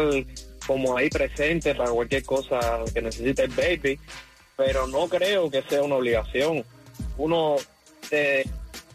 como 0.65 0.97
ahí 0.97 1.11
presente 1.11 1.75
para 1.75 1.91
cualquier 1.91 2.25
cosa 2.25 2.61
que 2.95 3.03
necesite 3.03 3.43
el 3.43 3.51
baby, 3.51 3.99
pero 4.57 4.87
no 4.87 5.09
creo 5.09 5.51
que 5.51 5.63
sea 5.63 5.83
una 5.83 5.97
obligación. 5.97 6.65
Uno, 7.19 7.57
eh, 8.13 8.45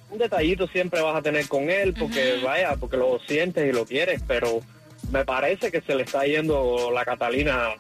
un 0.09 0.19
detallito 0.19 0.67
siempre 0.69 1.01
vas 1.01 1.17
a 1.17 1.21
tener 1.21 1.45
con 1.49 1.69
él 1.69 1.93
porque 1.99 2.39
vaya, 2.41 2.77
porque 2.77 2.95
lo 2.95 3.19
sientes 3.27 3.69
y 3.69 3.73
lo 3.73 3.85
quieres, 3.85 4.21
pero 4.25 4.61
me 5.11 5.25
parece 5.25 5.69
que 5.69 5.81
se 5.81 5.95
le 5.95 6.03
está 6.03 6.23
yendo 6.23 6.91
la 6.93 7.03
Catalina 7.03 7.71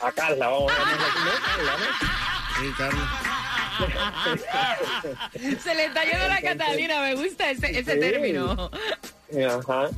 a 0.00 0.12
Carla. 0.12 0.48
Vamos 0.48 0.72
a. 0.72 0.76
Carla, 1.44 1.72
¿no? 1.76 2.62
Sí, 2.62 2.72
Carlos. 2.78 3.04
Se 5.62 5.74
le 5.74 5.86
está 5.86 6.04
yendo 6.04 6.28
la 6.28 6.40
Catalina, 6.40 7.00
me 7.00 7.14
gusta 7.14 7.50
ese, 7.50 7.78
ese 7.78 7.94
Sí. 7.94 8.00
término. 8.00 8.70
Ajá. 9.48 9.88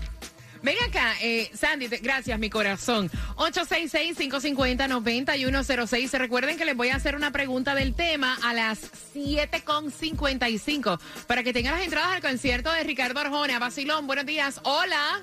Ven 0.63 0.77
acá, 0.87 1.15
eh, 1.23 1.51
Sandy, 1.55 1.89
te- 1.89 1.97
gracias, 1.99 2.39
mi 2.39 2.51
corazón. 2.51 3.11
866-550-9106. 3.37 6.19
Recuerden 6.19 6.59
que 6.59 6.67
les 6.67 6.77
voy 6.77 6.91
a 6.91 6.97
hacer 6.97 7.17
una 7.17 7.31
pregunta 7.31 7.75
del 7.75 7.95
tema 7.95 8.37
a 8.45 8.53
las 8.53 8.79
7.55 9.15 11.01
para 11.27 11.43
que 11.43 11.55
tengan 11.55 11.73
las 11.75 11.83
entradas 11.85 12.11
al 12.17 12.21
concierto 12.21 12.71
de 12.73 12.85
Ricardo 12.85 13.21
Arjona. 13.21 13.59
Basilón, 13.59 14.07
buenos 14.07 14.27
días. 14.27 14.61
Hola. 14.65 15.23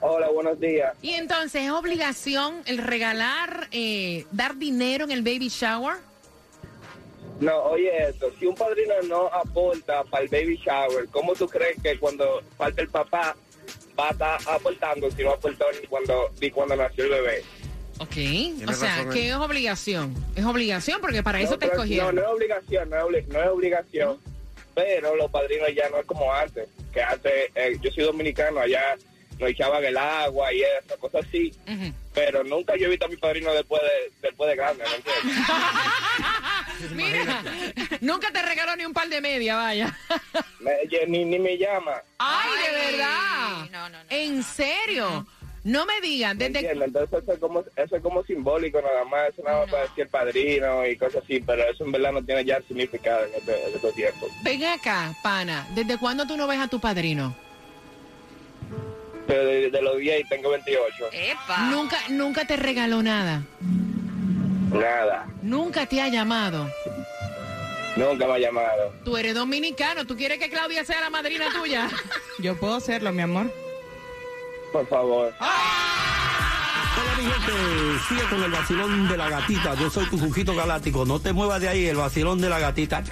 Hola, 0.00 0.28
buenos 0.30 0.58
días. 0.60 0.94
Y 1.02 1.14
entonces, 1.14 1.64
¿es 1.64 1.70
obligación 1.70 2.62
el 2.66 2.78
regalar, 2.78 3.66
eh, 3.72 4.24
dar 4.30 4.56
dinero 4.56 5.04
en 5.04 5.10
el 5.10 5.22
baby 5.22 5.48
shower? 5.48 5.96
No, 7.40 7.56
oye 7.64 8.08
esto, 8.08 8.30
si 8.38 8.46
un 8.46 8.54
padrino 8.54 8.94
no 9.08 9.26
aporta 9.28 10.02
para 10.04 10.24
el 10.24 10.28
baby 10.28 10.56
shower, 10.56 11.06
¿cómo 11.10 11.34
tú 11.34 11.48
crees 11.48 11.80
que 11.82 11.98
cuando 11.98 12.42
falta 12.56 12.82
el 12.82 12.88
papá 12.88 13.36
va 13.98 14.08
a 14.08 14.10
estar 14.12 14.38
aportando 14.48 15.10
si 15.10 15.22
no 15.22 15.30
aportó 15.32 15.66
ni 15.80 15.86
cuando, 15.86 16.30
ni 16.40 16.50
cuando 16.50 16.74
nació 16.76 17.04
el 17.04 17.10
bebé? 17.10 17.44
Ok. 18.00 18.16
O 18.68 18.72
sea, 18.72 18.96
razón 18.96 19.10
que 19.12 19.18
ahí. 19.22 19.28
es 19.28 19.34
obligación. 19.36 20.14
Es 20.36 20.44
obligación 20.44 21.00
porque 21.00 21.22
para 21.22 21.40
eso 21.40 21.52
No, 21.52 21.58
te 21.58 21.66
pero- 21.66 21.72
escogieron. 21.82 22.14
No, 22.14 22.22
no 22.22 22.28
es 22.28 22.34
obligación, 22.34 22.90
no 22.90 22.96
es, 22.96 23.02
obli- 23.04 23.26
no 23.28 23.42
es 23.42 23.48
obligación. 23.48 24.18
Pero 24.74 25.16
los 25.16 25.30
padrinos 25.30 25.68
ya 25.74 25.88
no 25.90 25.98
es 25.98 26.06
como 26.06 26.32
antes. 26.32 26.68
Que 26.92 27.02
antes, 27.02 27.32
eh, 27.54 27.76
yo 27.80 27.90
soy 27.90 28.04
dominicano, 28.04 28.60
allá 28.60 28.96
nos 29.38 29.50
echaban 29.50 29.84
el 29.84 29.96
agua 29.96 30.52
y 30.52 30.60
eso, 30.62 30.98
cosas 30.98 31.24
así. 31.28 31.52
Pero 32.14 32.42
nunca 32.44 32.76
yo 32.76 32.86
he 32.86 32.90
visto 32.90 33.06
a 33.06 33.08
mi 33.08 33.16
padrino 33.16 33.52
después 33.52 33.80
de, 33.82 34.12
después 34.28 34.50
de 34.50 34.56
grande, 34.56 34.84
¿me 34.88 34.96
entiendes? 34.96 35.46
Mira, 36.94 37.42
nunca 38.00 38.30
te 38.32 38.42
regaló 38.42 38.76
ni 38.76 38.84
un 38.84 38.92
par 38.92 39.08
de 39.08 39.20
media, 39.20 39.56
vaya. 39.56 39.96
Me- 40.60 40.78
ni, 41.06 41.24
ni 41.24 41.38
me 41.38 41.56
llama. 41.56 41.92
Ay, 42.18 42.50
de 42.66 42.90
verdad. 42.92 43.70
no, 43.70 43.88
no, 43.88 43.98
no, 44.04 44.10
¿En 44.10 44.42
serio? 44.42 45.26
No 45.64 45.84
me 45.86 46.00
digan, 46.00 46.38
¿me 46.38 46.48
desde? 46.48 46.70
Entonces 46.72 47.18
eso 47.22 47.32
es, 47.32 47.38
como, 47.40 47.64
eso 47.76 47.96
es 47.96 48.02
como 48.02 48.22
simbólico 48.24 48.80
nada 48.80 49.04
más, 49.04 49.28
eso 49.30 49.42
nada 49.42 49.62
más 49.62 49.70
para 49.70 49.82
decir 49.82 50.08
padrino 50.08 50.86
y 50.86 50.96
cosas 50.96 51.22
así, 51.24 51.40
pero 51.40 51.62
eso 51.68 51.84
en 51.84 51.92
verdad 51.92 52.12
no 52.12 52.24
tiene 52.24 52.44
ya 52.44 52.60
significado 52.62 53.24
en, 53.26 53.34
este, 53.34 53.68
en 53.68 53.74
estos 53.74 53.94
tiempos. 53.94 54.30
Ven 54.42 54.64
acá, 54.64 55.14
pana. 55.22 55.66
¿Desde 55.74 55.98
cuándo 55.98 56.26
tú 56.26 56.36
no 56.36 56.46
ves 56.46 56.60
a 56.60 56.68
tu 56.68 56.80
padrino? 56.80 57.34
Pero 59.28 59.44
de, 59.44 59.70
de 59.70 59.82
los 59.82 59.96
10 59.98 60.20
y 60.24 60.28
tengo 60.28 60.50
28. 60.50 61.04
Epa. 61.12 61.58
Nunca, 61.70 61.96
nunca 62.08 62.44
te 62.46 62.56
regaló 62.56 63.02
nada. 63.02 63.42
Nada, 64.72 65.26
Nunca 65.42 65.86
te 65.86 66.00
ha 66.02 66.08
llamado. 66.08 66.68
nunca 67.96 68.26
me 68.26 68.32
ha 68.34 68.38
llamado. 68.38 68.92
Tú 69.04 69.16
eres 69.16 69.34
dominicano. 69.34 70.04
¿Tú 70.06 70.16
quieres 70.16 70.38
que 70.38 70.48
Claudia 70.50 70.84
sea 70.84 71.00
la 71.00 71.10
madrina 71.10 71.46
tuya? 71.54 71.88
Yo 72.38 72.56
puedo 72.58 72.74
hacerlo, 72.76 73.12
mi 73.12 73.22
amor. 73.22 73.52
Por 74.72 74.86
favor. 74.88 75.32
Hola 75.40 77.12
mi 77.16 77.24
gente, 77.24 77.52
sigue 78.08 78.22
con 78.30 78.42
el 78.42 78.50
vacilón 78.50 79.08
de 79.08 79.16
la 79.16 79.28
gatita. 79.30 79.74
Yo 79.74 79.88
soy 79.90 80.06
tu 80.06 80.18
Jujito 80.18 80.54
Galáctico. 80.54 81.04
No 81.04 81.20
te 81.20 81.32
muevas 81.32 81.60
de 81.60 81.68
ahí, 81.68 81.86
el 81.86 81.96
vacilón 81.96 82.40
de 82.40 82.48
la 82.48 82.58
gatita. 82.58 83.02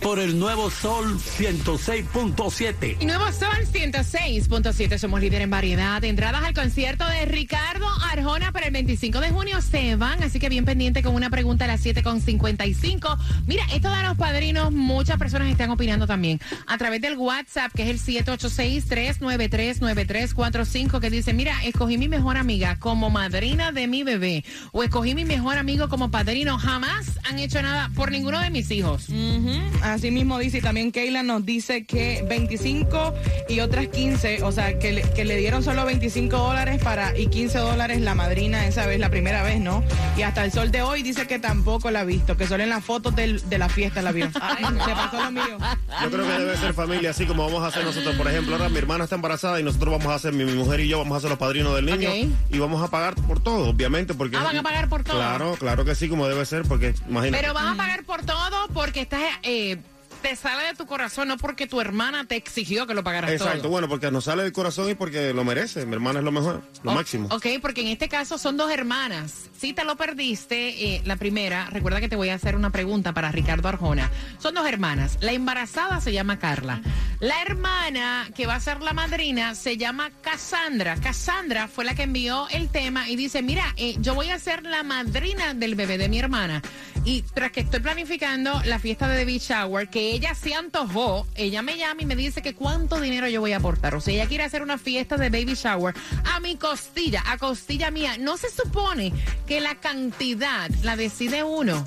Por 0.00 0.18
el 0.18 0.38
nuevo 0.38 0.70
Sol 0.70 1.18
106.7. 1.18 2.96
Y 3.00 3.06
nuevo 3.06 3.30
Sol 3.32 3.66
106.7, 3.72 4.98
somos 4.98 5.20
líder 5.20 5.42
en 5.42 5.50
variedad. 5.50 6.02
Entradas 6.02 6.42
al 6.42 6.54
concierto 6.54 7.06
de 7.06 7.24
Ricardo 7.24 7.86
Arjona 8.10 8.50
para 8.52 8.66
el 8.66 8.72
25 8.72 9.20
de 9.20 9.30
junio 9.30 9.62
se 9.62 9.94
van, 9.96 10.22
así 10.22 10.38
que 10.40 10.48
bien 10.48 10.64
pendiente 10.64 11.02
con 11.02 11.14
una 11.14 11.28
pregunta 11.30 11.66
a 11.66 11.68
las 11.68 11.84
7.55. 11.84 13.18
Mira, 13.46 13.64
esto 13.72 13.90
de 13.90 14.02
los 14.02 14.16
padrinos, 14.16 14.72
muchas 14.72 15.18
personas 15.18 15.48
están 15.48 15.70
opinando 15.70 16.06
también 16.06 16.40
a 16.66 16.78
través 16.78 17.00
del 17.00 17.16
WhatsApp, 17.16 17.72
que 17.72 17.88
es 17.88 18.08
el 18.08 18.26
786-393-9345, 18.26 21.00
que 21.00 21.10
dice, 21.10 21.32
mira, 21.32 21.62
escogí 21.64 21.96
mi 21.96 22.08
mejor 22.08 22.36
amiga 22.36 22.78
como 22.80 23.10
madrina 23.10 23.70
de 23.72 23.86
mi 23.86 24.02
bebé, 24.02 24.44
o 24.72 24.82
escogí 24.82 25.14
mi 25.14 25.24
mejor 25.24 25.58
amigo 25.58 25.88
como 25.88 26.10
padrino. 26.10 26.58
Jamás 26.58 27.20
han 27.24 27.38
hecho 27.38 27.62
nada 27.62 27.90
por 27.94 28.10
ninguno 28.10 28.40
de 28.40 28.50
mis 28.50 28.70
hijos. 28.70 29.11
Ujú. 29.12 29.50
Así 29.82 30.10
mismo 30.10 30.38
dice, 30.38 30.58
y 30.58 30.60
también 30.60 30.90
Keila 30.92 31.22
nos 31.22 31.44
dice 31.44 31.84
que 31.84 32.24
25 32.28 33.14
y 33.48 33.60
otras 33.60 33.88
15, 33.88 34.42
o 34.42 34.52
sea, 34.52 34.78
que 34.78 34.92
le, 34.92 35.02
que 35.02 35.24
le 35.24 35.36
dieron 35.36 35.62
solo 35.62 35.84
25 35.84 36.36
dólares 36.36 36.80
para 36.82 37.16
y 37.18 37.26
15 37.26 37.58
dólares 37.58 38.00
la 38.00 38.14
madrina 38.14 38.66
esa 38.66 38.86
vez, 38.86 38.98
la 39.00 39.10
primera 39.10 39.42
vez, 39.42 39.60
¿no? 39.60 39.82
Y 40.16 40.22
hasta 40.22 40.44
el 40.44 40.52
sol 40.52 40.70
de 40.70 40.82
hoy 40.82 41.02
dice 41.02 41.26
que 41.26 41.38
tampoco 41.38 41.90
la 41.90 42.00
ha 42.00 42.04
visto, 42.04 42.36
que 42.36 42.46
solo 42.46 42.62
en 42.62 42.70
las 42.70 42.84
fotos 42.84 43.14
del- 43.16 43.46
de 43.50 43.58
la 43.58 43.68
fiesta 43.68 44.00
la 44.02 44.12
vio. 44.12 44.30
Ay, 44.40 44.64
se 44.64 44.92
pasó 44.92 45.22
lo 45.22 45.30
mío. 45.32 45.58
Yo 46.02 46.10
creo 46.10 46.24
que 46.26 46.32
debe 46.32 46.56
ser 46.56 46.72
familia, 46.74 47.10
así 47.10 47.26
como 47.26 47.44
vamos 47.44 47.62
a 47.64 47.66
hacer 47.66 47.84
nosotros. 47.84 48.14
Por 48.16 48.28
ejemplo, 48.28 48.54
ahora 48.54 48.68
mi 48.68 48.78
hermana 48.78 49.04
está 49.04 49.16
embarazada 49.16 49.60
y 49.60 49.62
nosotros 49.64 49.92
vamos 49.98 50.08
a 50.12 50.14
hacer, 50.14 50.32
mi, 50.32 50.44
mi 50.44 50.52
mujer 50.54 50.80
y 50.80 50.88
yo 50.88 50.98
vamos 50.98 51.18
a 51.18 51.20
ser 51.20 51.30
los 51.30 51.38
padrinos 51.38 51.74
del 51.74 51.86
niño. 51.86 52.08
Y 52.50 52.58
vamos 52.58 52.82
a 52.82 52.88
pagar 52.88 53.14
por 53.16 53.40
todo, 53.42 53.68
obviamente. 53.68 54.14
porque 54.14 54.36
Ah, 54.36 54.44
van 54.44 54.56
a 54.56 54.62
pagar 54.62 54.88
por 54.88 55.02
todo. 55.04 55.16
Claro, 55.16 55.56
claro 55.58 55.84
que 55.84 55.94
sí, 55.94 56.08
como 56.08 56.28
debe 56.28 56.44
ser, 56.46 56.62
porque 56.62 56.94
imagínate. 57.08 57.42
Pero 57.42 57.52
vas 57.54 57.74
a 57.74 57.76
pagar 57.76 58.04
por 58.04 58.22
todo 58.24 58.68
porque 58.72 59.01
estás, 59.02 59.22
eh, 59.42 59.76
te 60.22 60.36
sale 60.36 60.68
de 60.68 60.74
tu 60.74 60.86
corazón, 60.86 61.26
no 61.26 61.36
porque 61.36 61.66
tu 61.66 61.80
hermana 61.80 62.24
te 62.26 62.36
exigió 62.36 62.86
que 62.86 62.94
lo 62.94 63.02
pagaras 63.02 63.32
Exacto, 63.32 63.62
todo. 63.62 63.70
bueno, 63.70 63.88
porque 63.88 64.08
nos 64.12 64.24
sale 64.24 64.44
del 64.44 64.52
corazón 64.52 64.88
y 64.88 64.94
porque 64.94 65.32
lo 65.34 65.42
merece. 65.42 65.84
Mi 65.84 65.94
hermana 65.94 66.20
es 66.20 66.24
lo 66.24 66.30
mejor, 66.30 66.62
lo 66.84 66.92
O- 66.92 66.94
máximo. 66.94 67.26
Ok, 67.32 67.46
porque 67.60 67.80
en 67.80 67.88
este 67.88 68.08
caso 68.08 68.38
son 68.38 68.56
dos 68.56 68.70
hermanas. 68.70 69.48
Si 69.58 69.72
te 69.72 69.84
lo 69.84 69.96
perdiste, 69.96 70.94
eh, 70.96 71.02
la 71.04 71.16
primera, 71.16 71.66
recuerda 71.70 72.00
que 72.00 72.08
te 72.08 72.14
voy 72.16 72.28
a 72.28 72.34
hacer 72.34 72.54
una 72.54 72.70
pregunta 72.70 73.12
para 73.12 73.32
Ricardo 73.32 73.68
Arjona. 73.68 74.10
Son 74.38 74.54
dos 74.54 74.66
hermanas. 74.68 75.18
La 75.20 75.32
embarazada 75.32 76.00
se 76.00 76.12
llama 76.12 76.38
Carla. 76.38 76.80
La 77.18 77.42
hermana 77.42 78.28
que 78.34 78.46
va 78.46 78.56
a 78.56 78.60
ser 78.60 78.80
la 78.80 78.92
madrina 78.92 79.54
se 79.56 79.76
llama 79.76 80.10
Cassandra. 80.20 80.96
Cassandra 80.96 81.66
fue 81.68 81.84
la 81.84 81.94
que 81.94 82.02
envió 82.04 82.48
el 82.50 82.68
tema 82.68 83.08
y 83.08 83.16
dice, 83.16 83.42
mira, 83.42 83.74
eh, 83.76 83.96
yo 84.00 84.14
voy 84.14 84.30
a 84.30 84.38
ser 84.38 84.64
la 84.64 84.82
madrina 84.84 85.54
del 85.54 85.74
bebé 85.74 85.98
de 85.98 86.08
mi 86.08 86.18
hermana. 86.18 86.62
Y 87.04 87.22
tras 87.22 87.50
que 87.50 87.60
estoy 87.60 87.80
planificando 87.80 88.60
la 88.64 88.78
fiesta 88.78 89.08
de 89.08 89.24
baby 89.24 89.38
shower, 89.38 89.88
que 89.88 90.12
ella 90.12 90.34
se 90.34 90.54
antojó, 90.54 91.26
ella 91.34 91.60
me 91.60 91.76
llama 91.76 92.02
y 92.02 92.06
me 92.06 92.14
dice 92.14 92.42
que 92.42 92.54
cuánto 92.54 93.00
dinero 93.00 93.28
yo 93.28 93.40
voy 93.40 93.52
a 93.52 93.56
aportar. 93.56 93.96
O 93.96 94.00
sea, 94.00 94.14
ella 94.14 94.28
quiere 94.28 94.44
hacer 94.44 94.62
una 94.62 94.78
fiesta 94.78 95.16
de 95.16 95.28
baby 95.28 95.54
shower 95.54 95.94
a 96.24 96.38
mi 96.38 96.56
costilla, 96.56 97.24
a 97.26 97.38
costilla 97.38 97.90
mía. 97.90 98.16
No 98.18 98.36
se 98.36 98.50
supone 98.50 99.12
que 99.46 99.60
la 99.60 99.74
cantidad 99.76 100.70
la 100.82 100.96
decide 100.96 101.42
uno. 101.42 101.84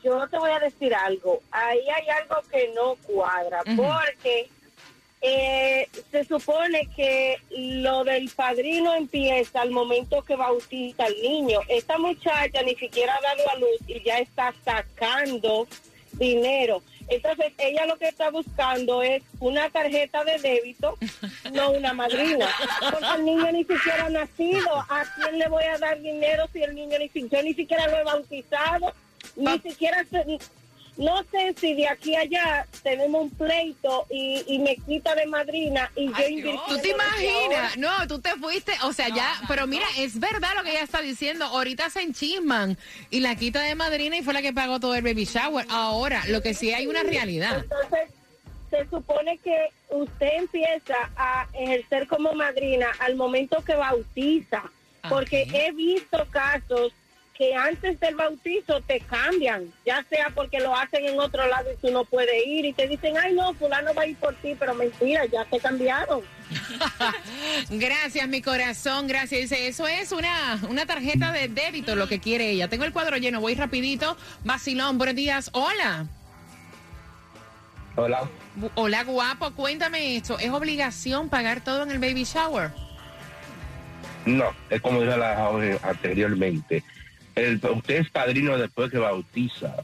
yo 0.04 0.28
te 0.28 0.36
voy 0.36 0.50
a 0.50 0.58
decir 0.58 0.94
algo. 0.94 1.40
Ahí 1.50 1.80
hay 1.88 2.08
algo 2.10 2.36
que 2.50 2.70
no 2.74 2.96
cuadra, 3.06 3.62
porque 3.74 4.50
eh, 5.22 5.88
se 6.10 6.24
supone 6.24 6.90
que 6.94 7.38
lo 7.56 8.04
del 8.04 8.28
padrino 8.28 8.94
empieza 8.96 9.62
al 9.62 9.70
momento 9.70 10.22
que 10.24 10.36
bautiza 10.36 11.06
al 11.06 11.14
niño. 11.22 11.60
Esta 11.68 11.96
muchacha 11.96 12.62
ni 12.66 12.74
siquiera 12.74 13.14
ha 13.14 13.34
dado 13.34 13.50
a 13.50 13.56
luz 13.56 13.80
y 13.86 14.02
ya 14.04 14.18
está 14.18 14.52
sacando 14.62 15.66
dinero. 16.12 16.82
Entonces, 17.08 17.52
ella 17.58 17.86
lo 17.86 17.96
que 17.96 18.08
está 18.08 18.30
buscando 18.30 19.02
es 19.02 19.22
una 19.40 19.70
tarjeta 19.70 20.24
de 20.24 20.38
débito, 20.38 20.96
no 21.52 21.70
una 21.70 21.92
madrina. 21.94 22.46
Porque 22.90 23.06
el 23.16 23.24
niño 23.24 23.50
ni 23.52 23.64
siquiera 23.64 24.04
ha 24.06 24.10
nacido. 24.10 24.74
¿A 24.88 25.04
quién 25.16 25.38
le 25.38 25.48
voy 25.48 25.64
a 25.64 25.78
dar 25.78 25.98
dinero 26.00 26.46
si 26.52 26.62
el 26.62 26.74
niño 26.74 26.98
ni 26.98 27.08
siquiera, 27.08 27.38
yo 27.38 27.42
ni 27.48 27.54
siquiera 27.54 27.86
lo 27.88 27.96
he 27.98 28.04
bautizado? 28.04 28.92
Ni 29.36 29.58
siquiera, 29.60 30.04
se- 30.10 30.38
no 30.98 31.22
sé 31.30 31.54
si 31.58 31.74
de 31.74 31.88
aquí 31.88 32.16
a 32.16 32.22
allá 32.22 32.66
tenemos 32.82 33.22
un 33.22 33.30
pleito 33.30 34.06
y, 34.10 34.42
y 34.48 34.58
me 34.58 34.74
quita 34.76 35.14
de 35.14 35.26
madrina 35.26 35.90
y 35.94 36.08
yo 36.08 36.28
invirtiendo 36.28 36.62
¿Tú 36.68 36.78
te 36.78 36.88
imaginas? 36.90 37.78
No, 37.78 38.06
tú 38.08 38.20
te 38.20 38.30
fuiste, 38.30 38.72
o 38.82 38.92
sea, 38.92 39.08
ya, 39.08 39.32
pero 39.46 39.68
mira, 39.68 39.86
es 39.96 40.18
verdad 40.18 40.50
lo 40.56 40.64
que 40.64 40.72
ella 40.72 40.82
está 40.82 41.00
diciendo. 41.00 41.44
Ahorita 41.44 41.88
se 41.88 42.02
enchisman 42.02 42.76
y 43.10 43.20
la 43.20 43.36
quita 43.36 43.62
de 43.62 43.76
madrina 43.76 44.16
y 44.16 44.22
fue 44.22 44.34
la 44.34 44.42
que 44.42 44.52
pagó 44.52 44.80
todo 44.80 44.96
el 44.96 45.02
baby 45.02 45.24
shower. 45.24 45.64
Ahora, 45.70 46.24
lo 46.26 46.42
que 46.42 46.52
sí 46.52 46.72
hay 46.72 46.88
una 46.88 47.04
realidad. 47.04 47.62
Entonces, 47.62 48.10
se 48.68 48.84
supone 48.90 49.38
que 49.38 49.68
usted 49.90 50.30
empieza 50.34 50.96
a 51.16 51.46
ejercer 51.54 52.08
como 52.08 52.32
madrina 52.32 52.88
al 52.98 53.14
momento 53.14 53.62
que 53.64 53.76
bautiza, 53.76 54.64
porque 55.08 55.46
he 55.52 55.70
visto 55.70 56.26
casos 56.30 56.92
que 57.38 57.54
antes 57.54 58.00
del 58.00 58.16
bautizo 58.16 58.80
te 58.80 58.98
cambian, 58.98 59.72
ya 59.86 60.04
sea 60.10 60.30
porque 60.34 60.58
lo 60.58 60.76
hacen 60.76 61.06
en 61.06 61.20
otro 61.20 61.46
lado 61.46 61.70
y 61.72 61.76
tú 61.76 61.92
no 61.92 62.04
puedes 62.04 62.44
ir 62.44 62.64
y 62.64 62.72
te 62.72 62.88
dicen, 62.88 63.16
ay 63.16 63.32
no, 63.32 63.54
fulano 63.54 63.94
va 63.94 64.02
a 64.02 64.06
ir 64.06 64.16
por 64.16 64.34
ti, 64.34 64.56
pero 64.58 64.74
mentira, 64.74 65.24
ya 65.26 65.44
te 65.44 65.60
cambiaron. 65.60 66.20
Gracias, 67.70 68.26
mi 68.26 68.42
corazón, 68.42 69.06
gracias. 69.06 69.42
Dice, 69.42 69.68
eso 69.68 69.86
es 69.86 70.12
una, 70.12 70.58
una 70.68 70.86
tarjeta 70.86 71.30
de 71.30 71.48
débito, 71.48 71.94
lo 71.94 72.08
que 72.08 72.18
quiere 72.20 72.50
ella. 72.50 72.68
Tengo 72.68 72.84
el 72.84 72.92
cuadro 72.92 73.18
lleno, 73.18 73.40
voy 73.40 73.54
rapidito. 73.54 74.16
Vacilón, 74.44 74.98
buenos 74.98 75.14
días. 75.14 75.50
Hola. 75.52 76.06
Hola. 77.96 78.28
Hola, 78.74 79.04
guapo, 79.04 79.52
cuéntame 79.52 80.16
esto. 80.16 80.38
¿Es 80.38 80.50
obligación 80.50 81.28
pagar 81.28 81.62
todo 81.62 81.82
en 81.82 81.90
el 81.90 81.98
baby 81.98 82.24
shower? 82.24 82.70
No, 84.24 84.46
es 84.70 84.80
como 84.80 85.02
dije 85.02 85.16
la 85.16 85.78
anteriormente. 85.82 86.82
El- 87.38 87.60
usted 87.72 87.96
es 87.96 88.10
padrino 88.10 88.56
después 88.58 88.90
que 88.90 88.98
bautiza. 88.98 89.74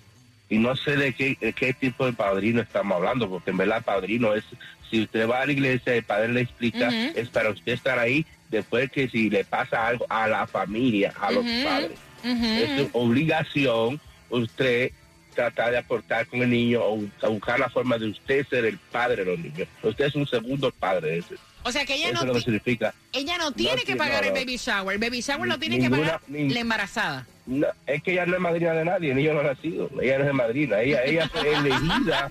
y 0.51 0.59
no 0.59 0.77
sé 0.77 0.97
de 0.97 1.15
qué, 1.15 1.37
de 1.41 1.53
qué 1.55 1.73
tipo 1.73 2.05
de 2.07 2.13
padrino 2.13 2.61
estamos 2.61 2.97
hablando, 2.97 3.29
porque 3.29 3.51
en 3.51 3.57
verdad 3.57 3.83
padrino 3.83 4.35
es, 4.35 4.45
si 4.91 5.03
usted 5.03 5.29
va 5.29 5.41
a 5.41 5.47
la 5.47 5.53
iglesia, 5.53 5.95
el 5.95 6.05
padre 6.05 6.29
le 6.33 6.43
explica, 6.43 6.91
es 7.15 7.29
para 7.31 7.51
usted 7.51 7.73
estar 7.73 7.99
ahí 7.99 8.25
después 8.51 8.91
que 8.93 9.09
si 9.09 9.31
le 9.31 9.45
pasa 9.45 9.87
algo 9.87 10.05
a 10.09 10.29
la 10.29 10.47
familia, 10.47 11.13
a 11.19 11.33
los 11.33 11.45
padres. 11.65 11.99
Es 12.23 12.79
su 12.79 12.91
obligación 12.93 13.99
usted 14.31 14.93
tratar 15.35 15.73
de 15.73 15.79
aportar 15.79 16.27
con 16.27 16.43
el 16.43 16.51
niño 16.51 16.81
o 16.85 17.01
buscar 17.31 17.59
la 17.59 17.69
forma 17.71 17.99
de 17.99 18.11
usted 18.11 18.47
ser 18.47 18.65
el 18.67 18.79
padre 18.79 19.25
de 19.25 19.31
los 19.33 19.39
niños. 19.41 19.67
Usted 19.83 20.05
es 20.05 20.15
un 20.15 20.27
segundo 20.27 20.71
padre 20.71 21.19
ese. 21.19 21.35
O 21.65 21.73
sea 21.73 21.85
que 21.87 21.95
ella 21.95 22.11
Eso 22.11 22.15
no, 22.15 22.21
es 22.21 22.27
lo 22.27 22.33
que 22.35 22.39
ti- 22.41 22.45
significa. 22.45 22.95
ella 23.13 23.39
no 23.39 23.51
tiene 23.53 23.83
que 23.83 23.97
pagar 23.97 24.23
no, 24.23 24.29
el 24.29 24.35
baby 24.35 24.57
shower. 24.59 24.95
El 24.95 25.01
baby 25.01 25.21
shower 25.23 25.49
lo 25.49 25.59
tiene 25.59 25.79
que 25.81 25.91
pagar 25.91 26.21
la 26.29 26.61
embarazada. 26.61 27.27
No, 27.47 27.67
es 27.87 28.03
que 28.03 28.13
ella 28.13 28.25
no 28.27 28.35
es 28.37 28.41
madrina 28.41 28.73
de 28.73 28.85
nadie, 28.87 29.11
el 29.11 29.17
niño 29.19 29.35
no 29.35 29.41
ha 29.41 29.45
nacido, 29.55 29.91
ella 30.01 30.19
no 30.19 30.29
es 30.29 30.33
madrina, 30.35 30.81
ella, 30.81 31.03
ella 31.05 31.29
fue 31.29 31.55
elegida. 31.55 32.31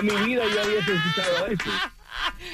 en 0.00 0.06
mi 0.06 0.12
vida 0.26 0.42
yo 0.52 0.62
había 0.62 0.78
escuchado 0.78 1.46
eso. 1.46 1.70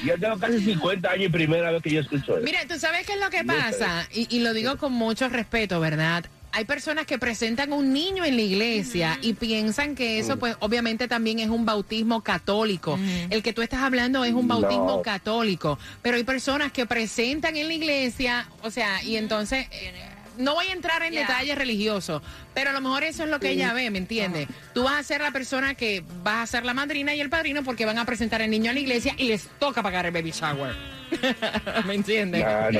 Yo 0.05 0.17
tengo 0.19 0.37
casi 0.37 0.59
50 0.59 1.09
años 1.09 1.25
y 1.25 1.29
primera 1.29 1.71
vez 1.71 1.81
que 1.81 1.89
yo 1.91 2.01
escucho 2.01 2.37
eso. 2.37 2.43
Mira, 2.45 2.59
tú 2.67 2.77
sabes 2.77 3.05
qué 3.07 3.13
es 3.13 3.19
lo 3.19 3.29
que 3.29 3.43
pasa, 3.43 4.07
y, 4.13 4.27
y 4.35 4.39
lo 4.41 4.53
digo 4.53 4.77
con 4.77 4.93
mucho 4.93 5.29
respeto, 5.29 5.79
¿verdad? 5.79 6.25
Hay 6.53 6.65
personas 6.65 7.05
que 7.05 7.19
presentan 7.19 7.71
un 7.71 7.93
niño 7.93 8.25
en 8.25 8.35
la 8.35 8.41
iglesia 8.41 9.19
y 9.21 9.33
piensan 9.33 9.95
que 9.95 10.17
eso, 10.19 10.37
pues, 10.37 10.55
obviamente 10.59 11.07
también 11.07 11.39
es 11.39 11.49
un 11.49 11.65
bautismo 11.65 12.21
católico. 12.23 12.97
El 13.29 13.43
que 13.43 13.53
tú 13.53 13.61
estás 13.61 13.81
hablando 13.81 14.23
es 14.23 14.33
un 14.33 14.47
bautismo 14.47 14.95
No. 14.97 15.01
católico. 15.03 15.77
Pero 16.01 16.17
hay 16.17 16.23
personas 16.23 16.71
que 16.71 16.85
presentan 16.85 17.55
en 17.57 17.67
la 17.67 17.73
iglesia, 17.73 18.47
o 18.63 18.71
sea, 18.71 19.03
y 19.03 19.17
entonces. 19.17 19.67
eh, 19.71 19.93
no 20.37 20.55
voy 20.55 20.67
a 20.67 20.73
entrar 20.73 21.03
en 21.03 21.13
detalles 21.13 21.57
religiosos, 21.57 22.21
pero 22.53 22.69
a 22.69 22.73
lo 22.73 22.81
mejor 22.81 23.03
eso 23.03 23.23
es 23.23 23.29
lo 23.29 23.39
que 23.39 23.49
ella 23.49 23.73
ve, 23.73 23.89
¿me 23.89 23.97
entiendes? 23.97 24.47
Tú 24.73 24.83
vas 24.83 24.99
a 24.99 25.03
ser 25.03 25.21
la 25.21 25.31
persona 25.31 25.75
que 25.75 26.03
vas 26.23 26.43
a 26.43 26.47
ser 26.47 26.65
la 26.65 26.73
madrina 26.73 27.13
y 27.13 27.21
el 27.21 27.29
padrino 27.29 27.63
porque 27.63 27.85
van 27.85 27.97
a 27.97 28.05
presentar 28.05 28.41
al 28.41 28.49
niño 28.49 28.71
a 28.71 28.73
la 28.73 28.79
iglesia 28.79 29.13
y 29.17 29.27
les 29.27 29.47
toca 29.59 29.83
pagar 29.83 30.05
el 30.05 30.11
baby 30.11 30.31
shower. 30.31 30.75
¿Me 31.85 31.95
entiendes? 31.95 32.43
No, 32.43 32.71
no, 32.71 32.79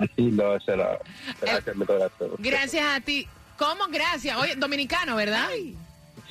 así 0.00 0.22
no, 0.22 1.86
corazón. 1.86 2.30
Gracias 2.38 2.84
a 2.84 3.00
ti. 3.00 3.26
¿Cómo 3.56 3.86
gracias? 3.90 4.36
Oye, 4.36 4.54
dominicano, 4.56 5.16
¿verdad? 5.16 5.48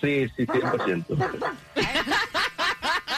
Sí, 0.02 0.28
sí, 0.36 0.46
100%. 0.46 1.06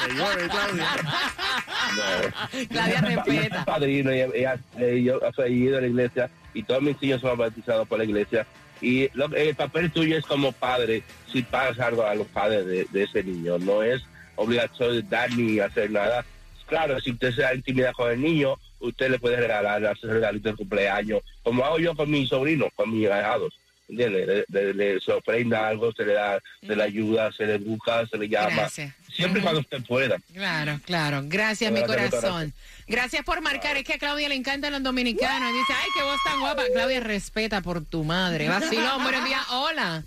Señores, 0.08 0.50
Claudia. 0.50 0.88
Claudia 2.70 3.02
respeta. 3.02 3.66
Padrino, 3.66 4.12
ella, 4.12 4.28
ella- 4.34 4.60
eh, 4.80 5.02
yo 5.04 5.20
soy 5.36 5.54
ido 5.54 5.78
a 5.78 5.82
la 5.82 5.88
iglesia 5.88 6.30
y 6.54 6.64
todos 6.64 6.82
mis 6.82 7.02
hijos 7.02 7.22
son 7.22 7.38
bautizados 7.38 7.88
por 7.88 7.98
la 7.98 8.04
iglesia. 8.06 8.46
Y 8.82 9.10
lo- 9.14 9.34
el 9.36 9.56
papel 9.56 9.92
tuyo 9.92 10.18
es 10.18 10.26
como 10.26 10.52
padre, 10.52 11.04
si 11.32 11.42
pagas 11.42 11.80
algo 11.80 12.04
a 12.06 12.14
los 12.16 12.28
padres 12.28 12.66
de, 12.66 12.86
de 12.92 13.04
ese 13.04 13.24
niño. 13.24 13.58
No 13.58 13.82
es 13.84 14.02
obligación 14.36 14.92
de 14.94 15.02
dar 15.04 15.32
ni 15.34 15.60
hacer 15.60 15.92
nada. 15.92 16.26
Claro, 16.68 17.00
si 17.00 17.12
usted 17.12 17.32
se 17.34 17.42
da 17.44 17.54
intimidad 17.54 17.94
con 17.94 18.12
el 18.12 18.20
niño, 18.22 18.56
usted 18.80 19.10
le 19.10 19.20
puede 19.20 19.38
regalar, 19.38 19.86
hacer 19.86 20.10
regalito 20.10 20.50
de 20.50 20.56
cumpleaños, 20.56 21.22
como 21.44 21.64
hago 21.64 21.78
yo 21.80 21.96
con 21.96 22.10
mis 22.10 22.28
sobrinos, 22.30 22.70
con 22.76 22.92
mis 22.92 23.10
ahijados. 23.10 23.54
Le, 23.88 24.10
le- 24.10 24.74
le- 24.74 25.00
se 25.00 25.12
ofrenda 25.12 25.68
algo, 25.68 25.92
se 25.94 26.04
le 26.06 26.14
da, 26.14 26.40
se 26.66 26.76
le 26.76 26.84
ayuda, 26.84 27.32
se 27.32 27.46
le 27.46 27.58
busca, 27.60 28.06
se 28.08 28.18
le 28.18 28.28
llama. 28.28 28.50
Gracias. 28.56 28.94
Siempre 29.14 29.42
cuando 29.42 29.60
usted 29.62 29.84
pueda. 29.84 30.18
Claro, 30.34 30.80
claro. 30.86 31.22
Gracias, 31.26 31.72
mi 31.72 31.84
corazón. 31.84 32.52
Gracias 32.88 33.24
por 33.24 33.42
marcar. 33.42 33.78
Es 33.78 33.84
que 33.84 33.94
a 33.94 33.98
Claudia 34.00 34.28
le 34.28 34.36
encantan 34.36 34.74
los 34.74 34.82
dominicanos. 34.84 35.54
Dice, 35.54 35.74
ay, 35.74 35.90
qué 35.96 36.04
voz 36.04 36.20
tan 36.26 36.40
guapa. 36.40 36.64
Claudia, 36.74 37.00
respeta 37.00 37.62
por 37.62 37.86
tu 37.86 38.04
madre. 38.04 38.50
Vacilón, 38.50 39.04
buenos 39.04 39.24
días. 39.26 39.42
Hola. 39.52 40.04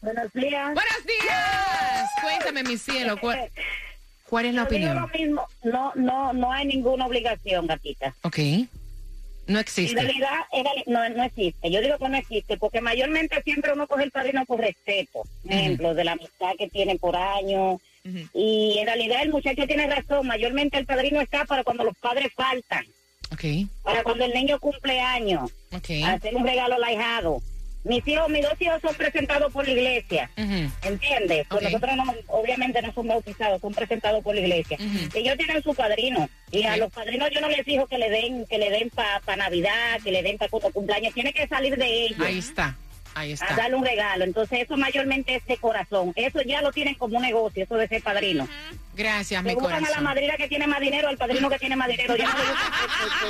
Buenos 0.00 0.32
días. 0.32 0.74
Buenos 0.74 1.06
días. 1.06 2.10
Cuéntame, 2.22 2.62
mi 2.62 2.76
cielo. 2.76 3.16
¿Cuál, 3.18 3.50
cuál 4.24 4.46
es 4.46 4.54
la 4.54 4.64
Yo 4.64 4.68
digo 4.76 4.90
opinión? 4.92 5.00
lo 5.00 5.08
mismo, 5.08 5.48
no, 5.64 5.92
no, 5.96 6.32
no 6.34 6.52
hay 6.52 6.66
ninguna 6.66 7.06
obligación, 7.06 7.66
gatita. 7.66 8.14
Ok. 8.22 8.38
No 9.48 9.54
En 9.54 9.60
existe. 9.62 10.00
realidad, 10.00 10.36
en 10.52 10.64
reali- 10.64 10.84
no, 10.86 11.08
no 11.08 11.24
existe. 11.24 11.70
Yo 11.70 11.80
digo 11.80 11.98
que 11.98 12.08
no 12.08 12.16
existe, 12.18 12.56
porque 12.58 12.80
mayormente 12.80 13.42
siempre 13.42 13.72
uno 13.72 13.86
coge 13.88 14.04
el 14.04 14.10
padrino 14.10 14.44
por 14.44 14.60
respeto. 14.60 15.22
Por 15.42 15.52
ejemplo, 15.52 15.94
de 15.94 16.04
la 16.04 16.12
amistad 16.12 16.52
que 16.58 16.68
tienen 16.68 16.98
por 16.98 17.16
años. 17.16 17.80
Y 18.32 18.76
en 18.78 18.86
realidad 18.86 19.22
el 19.22 19.30
muchacho 19.30 19.66
tiene 19.66 19.86
razón. 19.86 20.26
Mayormente 20.26 20.78
el 20.78 20.86
padrino 20.86 21.20
está 21.20 21.44
para 21.44 21.64
cuando 21.64 21.84
los 21.84 21.96
padres 21.98 22.28
faltan. 22.34 22.84
Ok. 23.32 23.44
Para 23.82 24.02
cuando 24.02 24.24
el 24.24 24.32
niño 24.32 24.58
cumple 24.60 25.00
años. 25.00 25.50
Ok. 25.74 25.90
Hacer 26.06 26.34
un 26.36 26.46
regalo 26.46 26.76
al 26.76 26.84
ahijado. 26.84 27.42
Mis 27.84 28.06
hijos, 28.06 28.28
mis 28.28 28.42
dos 28.42 28.54
hijos 28.60 28.80
son 28.82 28.94
presentados 28.94 29.52
por 29.52 29.64
la 29.66 29.72
iglesia. 29.72 30.30
Ujú. 30.36 30.70
¿Entiendes? 30.82 31.46
Pues 31.48 31.62
nosotros 31.62 31.96
no, 31.96 32.14
obviamente 32.26 32.82
no 32.82 32.92
son 32.92 33.06
bautizados, 33.08 33.60
son 33.60 33.72
presentados 33.72 34.22
por 34.22 34.34
la 34.34 34.40
iglesia. 34.40 34.76
Ellos 35.14 35.36
tienen 35.36 35.62
su 35.62 35.74
padrino. 35.74 36.28
Y 36.50 36.64
a 36.64 36.76
los 36.76 36.92
padrinos 36.92 37.30
yo 37.32 37.40
no 37.40 37.48
les 37.48 37.64
digo 37.64 37.86
que 37.86 37.98
le 37.98 38.10
den, 38.10 38.46
que 38.46 38.58
le 38.58 38.70
den 38.70 38.90
para 38.90 39.36
Navidad, 39.36 40.00
que 40.02 40.10
le 40.12 40.22
den 40.22 40.38
para 40.38 40.50
cumpleaños. 40.50 41.14
Tiene 41.14 41.32
que 41.32 41.46
salir 41.46 41.76
de 41.76 42.04
ellos. 42.06 42.20
Ahí 42.20 42.38
está. 42.38 42.76
Ahí 43.14 43.30
A 43.30 43.34
está. 43.34 43.56
darle 43.56 43.76
un 43.76 43.84
regalo. 43.84 44.24
Entonces, 44.24 44.60
eso 44.62 44.76
mayormente 44.76 45.34
es 45.36 45.44
de 45.46 45.56
corazón. 45.56 46.12
Eso 46.14 46.40
ya 46.42 46.62
lo 46.62 46.72
tienen 46.72 46.94
como 46.94 47.16
un 47.16 47.22
negocio, 47.22 47.64
eso 47.64 47.76
de 47.76 47.88
ser 47.88 48.02
padrino. 48.02 48.46
Gracias, 48.98 49.42
mi 49.44 49.54
buscan 49.54 49.72
a 49.76 49.80
la 49.80 49.86
corazón. 49.86 50.04
madrina 50.04 50.36
que 50.36 50.48
tiene 50.48 50.66
más 50.66 50.80
dinero, 50.80 51.08
al 51.08 51.16
padrino 51.16 51.48
que 51.48 51.58
tiene 51.60 51.76
más 51.76 51.86
dinero. 51.88 52.16
Ya 52.16 52.26
no 52.26 52.38
le 52.38 52.44
por- 52.44 52.56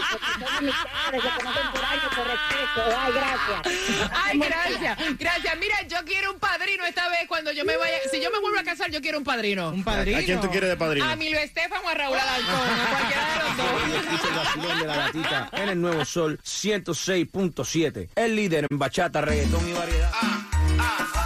porque 0.00 0.44
son 0.46 0.56
amistades, 0.56 1.22
se 1.22 1.28
conocen 1.44 1.70
por 1.72 1.84
años, 1.84 2.04
por 2.16 2.26
respeto. 2.26 2.98
Ay, 2.98 3.12
gracias. 3.12 4.10
Ay, 4.24 4.38
gracias, 4.38 5.18
gracias. 5.18 5.58
Mira, 5.60 5.76
yo 5.88 5.98
quiero 6.06 6.32
un 6.32 6.38
padrino 6.38 6.84
esta 6.86 7.08
vez 7.10 7.28
cuando 7.28 7.52
yo 7.52 7.64
me 7.66 7.76
vaya. 7.76 7.96
Si 8.10 8.20
yo 8.20 8.30
me 8.30 8.38
vuelvo 8.40 8.58
a 8.58 8.62
casar, 8.64 8.90
yo 8.90 9.00
quiero 9.02 9.18
un 9.18 9.24
padrino. 9.24 9.68
Un 9.70 9.84
¿A 9.86 10.04
quién 10.24 10.40
tú 10.40 10.48
quieres 10.50 10.70
de 10.70 10.76
padrino? 10.76 11.04
A 11.08 11.16
Milo 11.16 11.38
Estefan 11.38 11.80
o 11.84 11.88
a 11.88 11.94
Raúl 11.94 12.16
Alarcón, 12.18 12.54
a 12.54 12.90
cualquiera 12.90 13.28
de 13.28 13.38
los 13.42 13.56
dos. 13.56 14.04
Escucha 14.04 14.28
el 14.28 14.34
vacilón 14.34 14.78
de 14.80 14.86
la 14.86 14.96
gatita 14.96 15.50
en 15.52 15.68
el 15.68 15.80
nuevo 15.80 16.04
sol 16.04 16.40
106.7. 16.42 18.08
El 18.16 18.36
líder 18.36 18.66
en 18.70 18.78
bachata, 18.78 19.20
reggaetón 19.20 19.68
y 19.68 19.72
variedad. 19.74 20.10
Cosas 20.78 21.17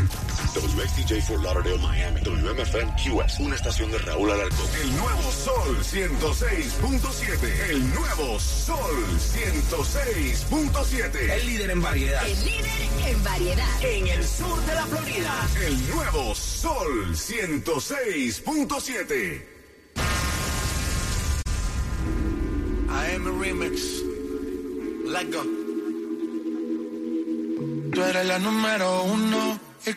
WXTJ 0.54 1.22
for 1.22 1.42
Lauderdale, 1.42 1.78
Miami. 1.78 2.20
WMFM 2.20 2.92
QS. 2.96 3.40
Una 3.40 3.54
estación 3.54 3.90
de 3.90 3.96
Raúl 3.98 4.30
Alarcón. 4.30 4.65
El 4.74 4.96
nuevo 4.96 5.30
Sol 5.32 5.78
106.7. 5.82 7.70
El 7.70 7.94
nuevo 7.94 8.38
Sol 8.40 9.06
106.7. 9.18 11.30
El 11.30 11.46
líder 11.46 11.70
en 11.70 11.80
variedad. 11.82 12.26
El 12.26 12.44
líder 12.44 12.66
en 13.06 13.22
variedad. 13.24 13.82
En 13.82 14.06
el 14.08 14.26
sur 14.26 14.60
de 14.66 14.74
la 14.74 14.84
Florida. 14.86 15.48
El 15.64 15.88
nuevo 15.90 16.34
Sol 16.34 17.14
106.7. 17.14 19.46
I 22.88 23.14
am 23.14 23.26
a 23.26 23.30
remix. 23.30 24.02
Let 25.06 25.32
go. 25.32 25.42
Tú 27.92 28.02
eres 28.02 28.26
la 28.26 28.38
número 28.38 29.02
uno 29.04 29.58